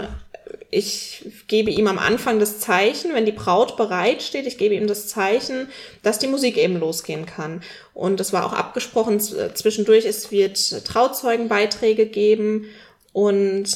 Ich 0.71 1.25
gebe 1.47 1.69
ihm 1.69 1.88
am 1.88 1.99
Anfang 1.99 2.39
das 2.39 2.60
Zeichen, 2.60 3.13
wenn 3.13 3.25
die 3.25 3.32
Braut 3.32 3.77
bereit 3.77 4.23
steht, 4.23 4.47
ich 4.47 4.58
gebe 4.58 4.73
ihm 4.73 4.88
das 4.88 5.08
Zeichen, 5.08 5.67
dass 6.01 6.17
die 6.17 6.27
Musik 6.27 6.58
eben 6.58 6.80
losgehen 6.80 7.25
kann. 7.25 7.62
Und 7.93 8.19
das 8.19 8.34
war 8.34 8.45
auch 8.45 8.54
abgesprochen 8.54 9.19
zwischendurch. 9.19 10.06
Es 10.06 10.32
wird 10.32 10.86
Trauzeugenbeiträge 10.86 12.08
geben 12.08 12.65
und 13.13 13.67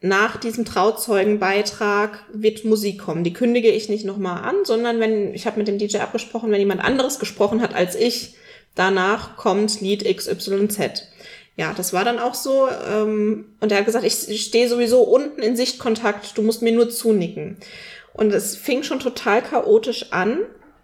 nach 0.00 0.36
diesem 0.36 0.64
Trauzeugenbeitrag 0.64 2.24
wird 2.32 2.64
Musik 2.64 3.00
kommen. 3.00 3.24
Die 3.24 3.32
kündige 3.32 3.68
ich 3.68 3.88
nicht 3.88 4.04
nochmal 4.04 4.42
an, 4.44 4.64
sondern 4.64 5.00
wenn, 5.00 5.34
ich 5.34 5.46
habe 5.46 5.58
mit 5.58 5.66
dem 5.66 5.78
DJ 5.78 5.98
abgesprochen, 5.98 6.50
wenn 6.50 6.60
jemand 6.60 6.84
anderes 6.84 7.18
gesprochen 7.18 7.60
hat 7.60 7.74
als 7.74 7.96
ich, 7.96 8.34
danach 8.74 9.36
kommt 9.36 9.80
Lied 9.80 10.04
XYZ. 10.04 11.08
Ja, 11.56 11.74
das 11.76 11.92
war 11.92 12.04
dann 12.04 12.20
auch 12.20 12.34
so. 12.34 12.68
Ähm, 12.68 13.46
und 13.60 13.72
er 13.72 13.78
hat 13.78 13.86
gesagt, 13.86 14.04
ich 14.04 14.40
stehe 14.40 14.68
sowieso 14.68 15.02
unten 15.02 15.42
in 15.42 15.56
Sichtkontakt, 15.56 16.38
du 16.38 16.42
musst 16.42 16.62
mir 16.62 16.72
nur 16.72 16.88
zunicken. 16.88 17.56
Und 18.12 18.32
es 18.32 18.56
fing 18.56 18.84
schon 18.84 19.00
total 19.00 19.42
chaotisch 19.42 20.12
an, 20.12 20.38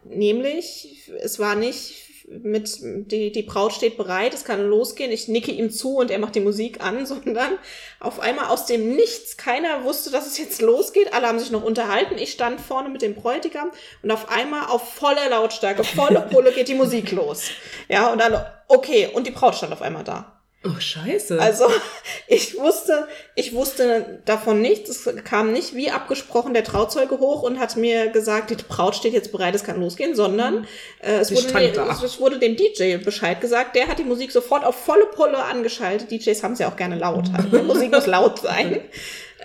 nämlich 0.04 1.10
es 1.22 1.38
war 1.38 1.54
nicht 1.54 2.03
mit 2.26 2.78
die, 2.80 3.32
die 3.32 3.42
Braut 3.42 3.72
steht 3.72 3.96
bereit, 3.96 4.34
es 4.34 4.44
kann 4.44 4.66
losgehen, 4.66 5.12
ich 5.12 5.28
nicke 5.28 5.50
ihm 5.50 5.70
zu 5.70 5.96
und 5.96 6.10
er 6.10 6.18
macht 6.18 6.34
die 6.34 6.40
Musik 6.40 6.82
an, 6.82 7.06
sondern 7.06 7.58
auf 8.00 8.20
einmal 8.20 8.46
aus 8.46 8.66
dem 8.66 8.96
Nichts, 8.96 9.36
keiner 9.36 9.84
wusste, 9.84 10.10
dass 10.10 10.26
es 10.26 10.38
jetzt 10.38 10.62
losgeht, 10.62 11.12
alle 11.12 11.26
haben 11.26 11.38
sich 11.38 11.50
noch 11.50 11.62
unterhalten, 11.62 12.16
ich 12.16 12.32
stand 12.32 12.60
vorne 12.60 12.88
mit 12.88 13.02
dem 13.02 13.14
Bräutigam 13.14 13.70
und 14.02 14.10
auf 14.10 14.30
einmal 14.30 14.68
auf 14.68 14.94
voller 14.94 15.28
Lautstärke, 15.28 15.84
volle 15.84 16.22
Pulle 16.30 16.52
geht 16.52 16.68
die 16.68 16.74
Musik 16.74 17.10
los. 17.12 17.50
Ja, 17.88 18.10
und 18.10 18.20
dann, 18.20 18.44
okay, 18.68 19.10
und 19.12 19.26
die 19.26 19.30
Braut 19.30 19.54
stand 19.54 19.72
auf 19.72 19.82
einmal 19.82 20.04
da. 20.04 20.33
Oh, 20.66 20.80
scheiße. 20.80 21.38
Also 21.38 21.66
ich 22.26 22.58
wusste, 22.58 23.06
ich 23.34 23.52
wusste 23.54 24.20
davon 24.24 24.62
nichts. 24.62 24.88
Es 24.88 25.24
kam 25.24 25.52
nicht 25.52 25.74
wie 25.74 25.90
abgesprochen 25.90 26.54
der 26.54 26.64
Trauzeuge 26.64 27.18
hoch 27.18 27.42
und 27.42 27.58
hat 27.58 27.76
mir 27.76 28.08
gesagt, 28.08 28.50
die 28.50 28.56
Braut 28.56 28.96
steht 28.96 29.12
jetzt 29.12 29.30
bereit, 29.30 29.54
es 29.54 29.64
kann 29.64 29.78
losgehen, 29.78 30.14
sondern 30.14 30.66
äh, 31.00 31.16
es, 31.18 31.30
wurde 31.32 31.52
dem, 31.52 31.88
es, 31.90 32.02
es 32.02 32.18
wurde 32.18 32.38
dem 32.38 32.56
DJ 32.56 32.96
Bescheid 32.96 33.40
gesagt. 33.42 33.76
Der 33.76 33.88
hat 33.88 33.98
die 33.98 34.04
Musik 34.04 34.32
sofort 34.32 34.64
auf 34.64 34.76
volle 34.76 35.06
Pulle 35.06 35.36
angeschaltet. 35.44 36.10
DJs 36.10 36.42
haben 36.42 36.52
es 36.52 36.60
ja 36.60 36.68
auch 36.68 36.76
gerne 36.76 36.96
laut. 36.98 37.26
Die 37.52 37.58
Musik 37.58 37.92
muss 37.92 38.06
laut 38.06 38.40
sein. 38.40 38.80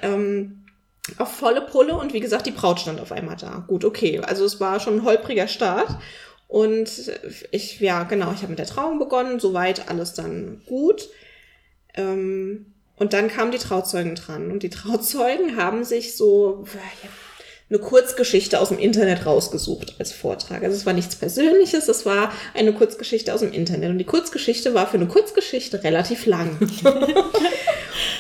Ähm, 0.02 0.66
auf 1.18 1.32
volle 1.32 1.62
Pulle 1.62 1.96
und 1.96 2.14
wie 2.14 2.20
gesagt, 2.20 2.46
die 2.46 2.52
Braut 2.52 2.80
stand 2.80 3.02
auf 3.02 3.12
einmal 3.12 3.36
da. 3.36 3.64
Gut, 3.68 3.84
okay. 3.84 4.20
Also 4.20 4.46
es 4.46 4.60
war 4.60 4.80
schon 4.80 4.98
ein 4.98 5.04
holpriger 5.04 5.48
Start. 5.48 5.90
Und 6.50 6.90
ich, 7.52 7.80
ja, 7.80 8.04
genau, 8.06 8.32
ich 8.34 8.40
habe 8.40 8.50
mit 8.50 8.58
der 8.58 8.66
Trauung 8.66 8.98
begonnen, 8.98 9.40
soweit 9.40 9.88
alles 9.88 10.14
dann 10.14 10.64
gut. 10.66 11.08
Ähm, 11.94 12.74
und 12.96 13.14
dann 13.14 13.28
kamen 13.28 13.52
die 13.52 13.60
Trauzeugen 13.60 14.16
dran. 14.16 14.52
Und 14.52 14.64
die 14.64 14.70
Trauzeugen 14.72 15.58
haben 15.58 15.84
sich 15.84 16.18
so 16.18 16.66
eine 17.70 17.78
Kurzgeschichte 17.78 18.60
aus 18.60 18.70
dem 18.70 18.80
Internet 18.80 19.28
rausgesucht 19.28 19.94
als 20.00 20.12
Vortrag. 20.12 20.64
Also 20.64 20.76
es 20.76 20.88
war 20.88 20.94
nichts 20.94 21.16
Persönliches, 21.16 21.88
es 21.88 22.08
war 22.08 22.34
eine 22.56 22.74
Kurzgeschichte 22.74 23.32
aus 23.32 23.42
dem 23.42 23.54
Internet. 23.54 23.92
Und 23.92 24.00
die 24.00 24.06
Kurzgeschichte 24.06 24.74
war 24.74 24.88
für 24.88 24.98
eine 24.98 25.08
Kurzgeschichte 25.08 25.84
relativ 25.84 26.26
lang. 26.26 26.58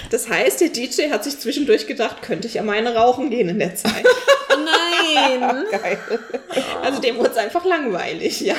Das 0.10 0.30
heißt, 0.30 0.62
der 0.62 0.70
DJ 0.70 1.10
hat 1.12 1.24
sich 1.24 1.40
zwischendurch 1.40 1.88
gedacht, 1.88 2.22
könnte 2.22 2.48
ich 2.48 2.56
ja 2.56 2.64
meine 2.64 2.96
rauchen 2.96 3.30
gehen 3.30 3.50
in 3.50 3.60
der 3.60 3.76
Zeit. 3.76 4.06
Oh 4.52 4.58
nein! 4.58 5.66
Geil. 5.72 6.00
Also 6.82 7.00
dem 7.02 7.18
wurde 7.18 7.32
es 7.32 7.38
einfach 7.38 7.66
langweilig, 7.66 8.42
ja. 8.42 8.56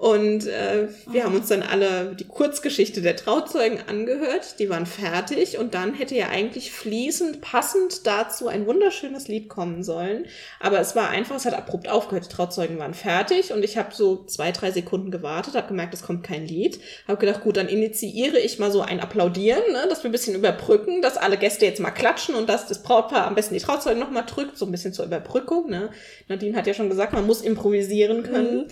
Und 0.00 0.46
äh, 0.46 0.88
wir 1.12 1.24
haben 1.24 1.34
uns 1.34 1.48
dann 1.48 1.62
alle 1.62 2.16
die 2.18 2.26
Kurzgeschichte 2.26 3.02
der 3.02 3.16
Trauzeugen 3.16 3.80
angehört. 3.86 4.58
Die 4.58 4.70
waren 4.70 4.86
fertig 4.86 5.58
und 5.58 5.74
dann 5.74 5.92
hätte 5.92 6.14
ja 6.14 6.30
eigentlich 6.30 6.72
fließend, 6.72 7.42
passend 7.42 8.06
dazu 8.06 8.48
ein 8.48 8.64
wunderschönes 8.64 9.28
Lied 9.28 9.50
kommen 9.50 9.82
sollen. 9.82 10.24
Aber 10.58 10.80
es 10.80 10.96
war 10.96 11.10
einfach, 11.10 11.36
es 11.36 11.44
hat 11.44 11.52
abrupt 11.52 11.86
aufgehört. 11.86 12.24
Die 12.24 12.34
Trauzeugen 12.34 12.78
waren 12.78 12.94
fertig 12.94 13.52
und 13.52 13.62
ich 13.62 13.76
habe 13.76 13.94
so 13.94 14.24
zwei, 14.24 14.52
drei 14.52 14.70
Sekunden 14.70 15.10
gewartet, 15.10 15.54
habe 15.54 15.68
gemerkt, 15.68 15.92
es 15.92 16.00
kommt 16.00 16.24
kein 16.24 16.46
Lied. 16.46 16.80
Habe 17.06 17.20
gedacht, 17.20 17.42
gut, 17.42 17.58
dann 17.58 17.68
initiiere 17.68 18.38
ich 18.38 18.58
mal 18.58 18.72
so 18.72 18.80
ein 18.80 19.00
Applaudieren, 19.00 19.70
ne, 19.70 19.84
dass 19.90 20.02
wir 20.02 20.08
ein 20.08 20.12
bisschen 20.12 20.34
überbrücken, 20.34 21.02
dass 21.02 21.18
alle 21.18 21.36
Gäste 21.36 21.66
jetzt 21.66 21.78
mal 21.78 21.90
klatschen 21.90 22.36
und 22.36 22.48
dass 22.48 22.66
das 22.66 22.82
Brautpaar 22.82 23.26
am 23.26 23.34
besten 23.34 23.52
die 23.52 23.60
Trauzeugen 23.60 24.00
nochmal 24.00 24.24
drückt, 24.24 24.56
so 24.56 24.64
ein 24.64 24.72
bisschen 24.72 24.94
zur 24.94 25.04
Überbrückung. 25.04 25.68
Ne. 25.68 25.90
Nadine 26.26 26.56
hat 26.56 26.66
ja 26.66 26.72
schon 26.72 26.88
gesagt, 26.88 27.12
man 27.12 27.26
muss 27.26 27.42
improvisieren 27.42 28.22
können. 28.22 28.60
Mhm. 28.60 28.66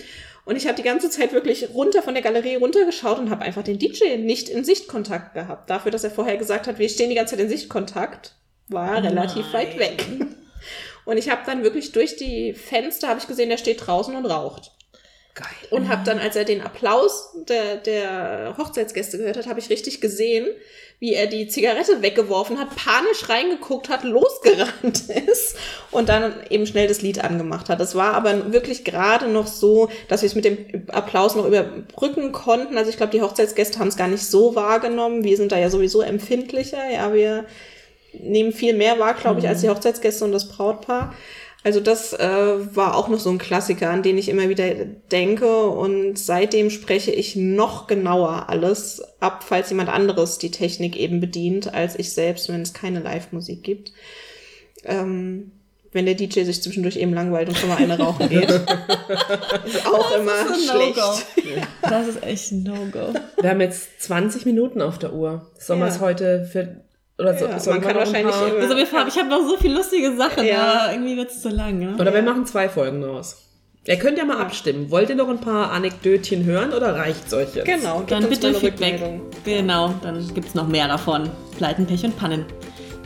Und 0.48 0.56
ich 0.56 0.66
habe 0.66 0.76
die 0.76 0.82
ganze 0.82 1.11
Zeit 1.11 1.34
wirklich 1.34 1.74
runter 1.74 2.00
von 2.00 2.14
der 2.14 2.22
Galerie 2.22 2.54
runtergeschaut 2.54 3.18
und 3.18 3.28
habe 3.28 3.42
einfach 3.42 3.62
den 3.62 3.78
DJ 3.78 4.16
nicht 4.16 4.48
in 4.48 4.64
Sichtkontakt 4.64 5.34
gehabt. 5.34 5.68
Dafür, 5.68 5.92
dass 5.92 6.04
er 6.04 6.11
vorher 6.11 6.38
gesagt 6.38 6.66
hat, 6.66 6.78
wir 6.78 6.88
stehen 6.88 7.11
die 7.11 7.16
ganze 7.16 7.37
Zeit 7.37 7.44
in 7.44 7.50
Sichtkontakt, 7.50 8.34
war 8.68 8.96
er 8.96 9.02
relativ 9.02 9.44
Nein. 9.52 9.52
weit 9.52 9.78
weg. 9.78 10.06
Und 11.04 11.18
ich 11.18 11.28
habe 11.28 11.42
dann 11.44 11.64
wirklich 11.64 11.92
durch 11.92 12.16
die 12.16 12.54
Fenster 12.54 13.08
habe 13.08 13.20
ich 13.20 13.26
gesehen, 13.26 13.50
der 13.50 13.58
steht 13.58 13.87
draußen 13.87 14.16
und 14.16 14.24
raucht. 14.24 14.72
Geil. 15.34 15.46
Und 15.68 15.90
habe 15.90 16.02
dann, 16.04 16.18
als 16.18 16.34
er 16.34 16.46
den 16.46 16.62
Applaus 16.62 17.37
der, 17.46 17.76
der 17.76 18.54
Hochzeitsgäste 18.56 19.18
gehört 19.18 19.37
hat, 19.37 19.48
habe 19.48 19.61
ich 19.61 19.68
richtig 19.68 20.00
gesehen, 20.00 20.48
wie 20.98 21.12
er 21.12 21.26
die 21.26 21.48
Zigarette 21.48 22.00
weggeworfen 22.00 22.58
hat, 22.58 22.74
panisch 22.74 23.28
reingeguckt 23.28 23.90
hat, 23.90 24.02
losgerannt 24.02 25.11
ist 25.30 25.58
und 25.90 26.09
dann 26.09 26.35
eben 26.51 26.66
schnell 26.66 26.87
das 26.87 27.03
Lied 27.03 27.24
angemacht 27.24 27.68
hat. 27.68 27.81
Das 27.81 27.94
war 27.94 28.14
aber 28.14 28.53
wirklich 28.53 28.85
gerade 28.85 29.29
noch 29.29 29.46
so, 29.46 29.88
dass 30.09 30.22
wir 30.22 30.27
es 30.27 30.35
mit 30.35 30.44
dem 30.44 30.66
Applaus 30.88 31.35
noch 31.35 31.46
überbrücken 31.46 32.33
konnten. 32.33 32.77
Also 32.77 32.90
ich 32.90 32.96
glaube, 32.96 33.12
die 33.12 33.22
Hochzeitsgäste 33.22 33.79
haben 33.79 33.88
es 33.88 33.96
gar 33.96 34.09
nicht 34.09 34.24
so 34.24 34.55
wahrgenommen. 34.55 35.24
Wir 35.24 35.37
sind 35.37 35.53
da 35.53 35.59
ja 35.59 35.70
sowieso 35.70 36.03
empfindlicher. 36.03 36.90
Ja, 36.92 37.14
wir 37.14 37.46
nehmen 38.12 38.53
viel 38.53 38.74
mehr 38.74 38.98
wahr, 38.98 39.14
glaube 39.14 39.40
ich, 39.40 39.48
als 39.48 39.61
die 39.61 39.68
mhm. 39.68 39.72
Hochzeitsgäste 39.72 40.24
und 40.24 40.33
das 40.33 40.48
Brautpaar. 40.48 41.14
Also 41.64 41.81
das 41.81 42.12
äh, 42.12 42.77
war 42.77 42.96
auch 42.96 43.09
noch 43.09 43.18
so 43.18 43.31
ein 43.31 43.38
Klassiker, 43.38 43.90
an 43.90 44.03
den 44.03 44.16
ich 44.16 44.29
immer 44.29 44.48
wieder 44.48 44.74
denke 45.11 45.64
und 45.68 46.16
seitdem 46.16 46.70
spreche 46.70 47.11
ich 47.11 47.35
noch 47.35 47.88
genauer 47.88 48.48
alles 48.48 49.03
ab, 49.18 49.44
falls 49.46 49.70
jemand 49.70 49.88
anderes 49.88 50.38
die 50.38 50.53
Technik 50.53 50.96
eben 50.96 51.20
bedient, 51.20 51.74
als 51.74 51.98
ich 51.98 52.12
selbst, 52.12 52.48
wenn 52.48 52.62
es 52.62 52.74
keine 52.74 53.01
Live-Musik 53.01 53.64
gibt. 53.64 53.92
Ähm, 54.85 55.51
wenn 55.92 56.07
der 56.07 56.14
DJ 56.14 56.42
sich 56.42 56.62
zwischendurch 56.62 56.96
eben 56.96 57.14
langweilt 57.14 57.48
und 57.48 57.57
schon 57.57 57.68
mal 57.68 57.79
eine 57.79 57.98
rauchen 57.98 58.29
geht. 58.29 58.51
ist 59.64 59.87
auch 59.87 60.11
das 60.11 60.20
immer 60.20 60.57
ist 60.57 60.70
schlecht. 60.70 60.96
No 60.96 61.88
das 61.88 62.09
ist 62.09 62.22
echt 62.22 62.53
ein 62.53 62.62
No-Go. 62.62 63.14
Wir 63.40 63.51
haben 63.51 63.61
jetzt 63.61 64.03
20 64.03 64.44
Minuten 64.46 64.83
auf 64.83 64.98
der 64.98 65.12
Uhr. 65.12 65.51
Sollen 65.59 65.81
ja. 65.81 65.87
wir 65.87 65.92
es 65.92 66.01
heute 66.01 66.44
für 66.44 66.83
oder 67.20 67.37
so, 67.37 67.46
ja, 67.46 67.59
man 67.74 67.81
kann 67.81 67.96
wahrscheinlich 67.96 68.35
immer, 68.35 68.61
Also 68.61 68.77
wir 68.77 68.87
fahren, 68.87 69.09
ich 69.09 69.18
habe 69.18 69.29
noch 69.29 69.42
so 69.42 69.57
viele 69.57 69.74
lustige 69.74 70.16
Sachen, 70.16 70.46
ja. 70.46 70.85
aber 70.85 70.92
irgendwie 70.92 71.16
wird 71.16 71.31
es 71.31 71.42
zu 71.42 71.48
lang. 71.48 71.79
Ne? 71.79 71.96
Oder 71.98 72.14
wir 72.14 72.22
machen 72.22 72.46
zwei 72.46 72.68
Folgen 72.68 73.03
draus. 73.03 73.44
Ihr 73.87 73.96
könnt 73.96 74.18
ja 74.18 74.24
mal 74.24 74.37
abstimmen. 74.37 74.90
Wollt 74.90 75.09
ihr 75.09 75.16
noch 75.16 75.29
ein 75.29 75.40
paar 75.40 75.72
Anekdötchen 75.72 76.44
hören 76.44 76.72
oder 76.72 76.94
reicht's 76.94 77.33
euch 77.35 77.55
jetzt? 77.55 77.64
Genau, 77.64 78.03
dann 78.07 78.29
bitte 78.29 78.53
Feedback. 78.55 79.01
Genau, 79.44 79.94
dann 80.03 80.33
gibt's 80.35 80.55
noch 80.55 80.68
mehr 80.68 80.87
davon. 80.87 81.31
Pleiten, 81.57 81.87
Pech 81.87 82.05
und 82.05 82.16
Pannen. 82.16 82.44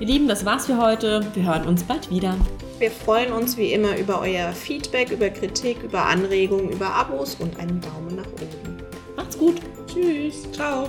Ihr 0.01 0.09
Lieben, 0.09 0.29
das 0.29 0.45
war's 0.45 0.67
für 0.67 0.79
heute. 0.79 1.25
Wir 1.35 1.47
hören 1.47 1.67
uns 1.67 1.85
bald 1.85 2.11
wieder. 2.11 2.37
Wir 2.79 2.91
freuen 2.91 3.33
uns 3.33 3.57
wie 3.57 3.73
immer 3.73 3.97
über 3.97 4.21
euer 4.21 4.53
Feedback, 4.53 5.11
über 5.11 5.31
Kritik, 5.31 5.83
über 5.83 6.07
Anregungen, 6.07 6.71
über 6.71 6.93
Abos 6.93 7.37
und 7.39 7.59
einen 7.59 7.81
Daumen 7.81 8.17
nach 8.17 8.27
oben. 8.27 8.79
Macht's 9.17 9.39
gut. 9.39 9.61
Tschüss. 9.87 10.51
Ciao. 10.53 10.89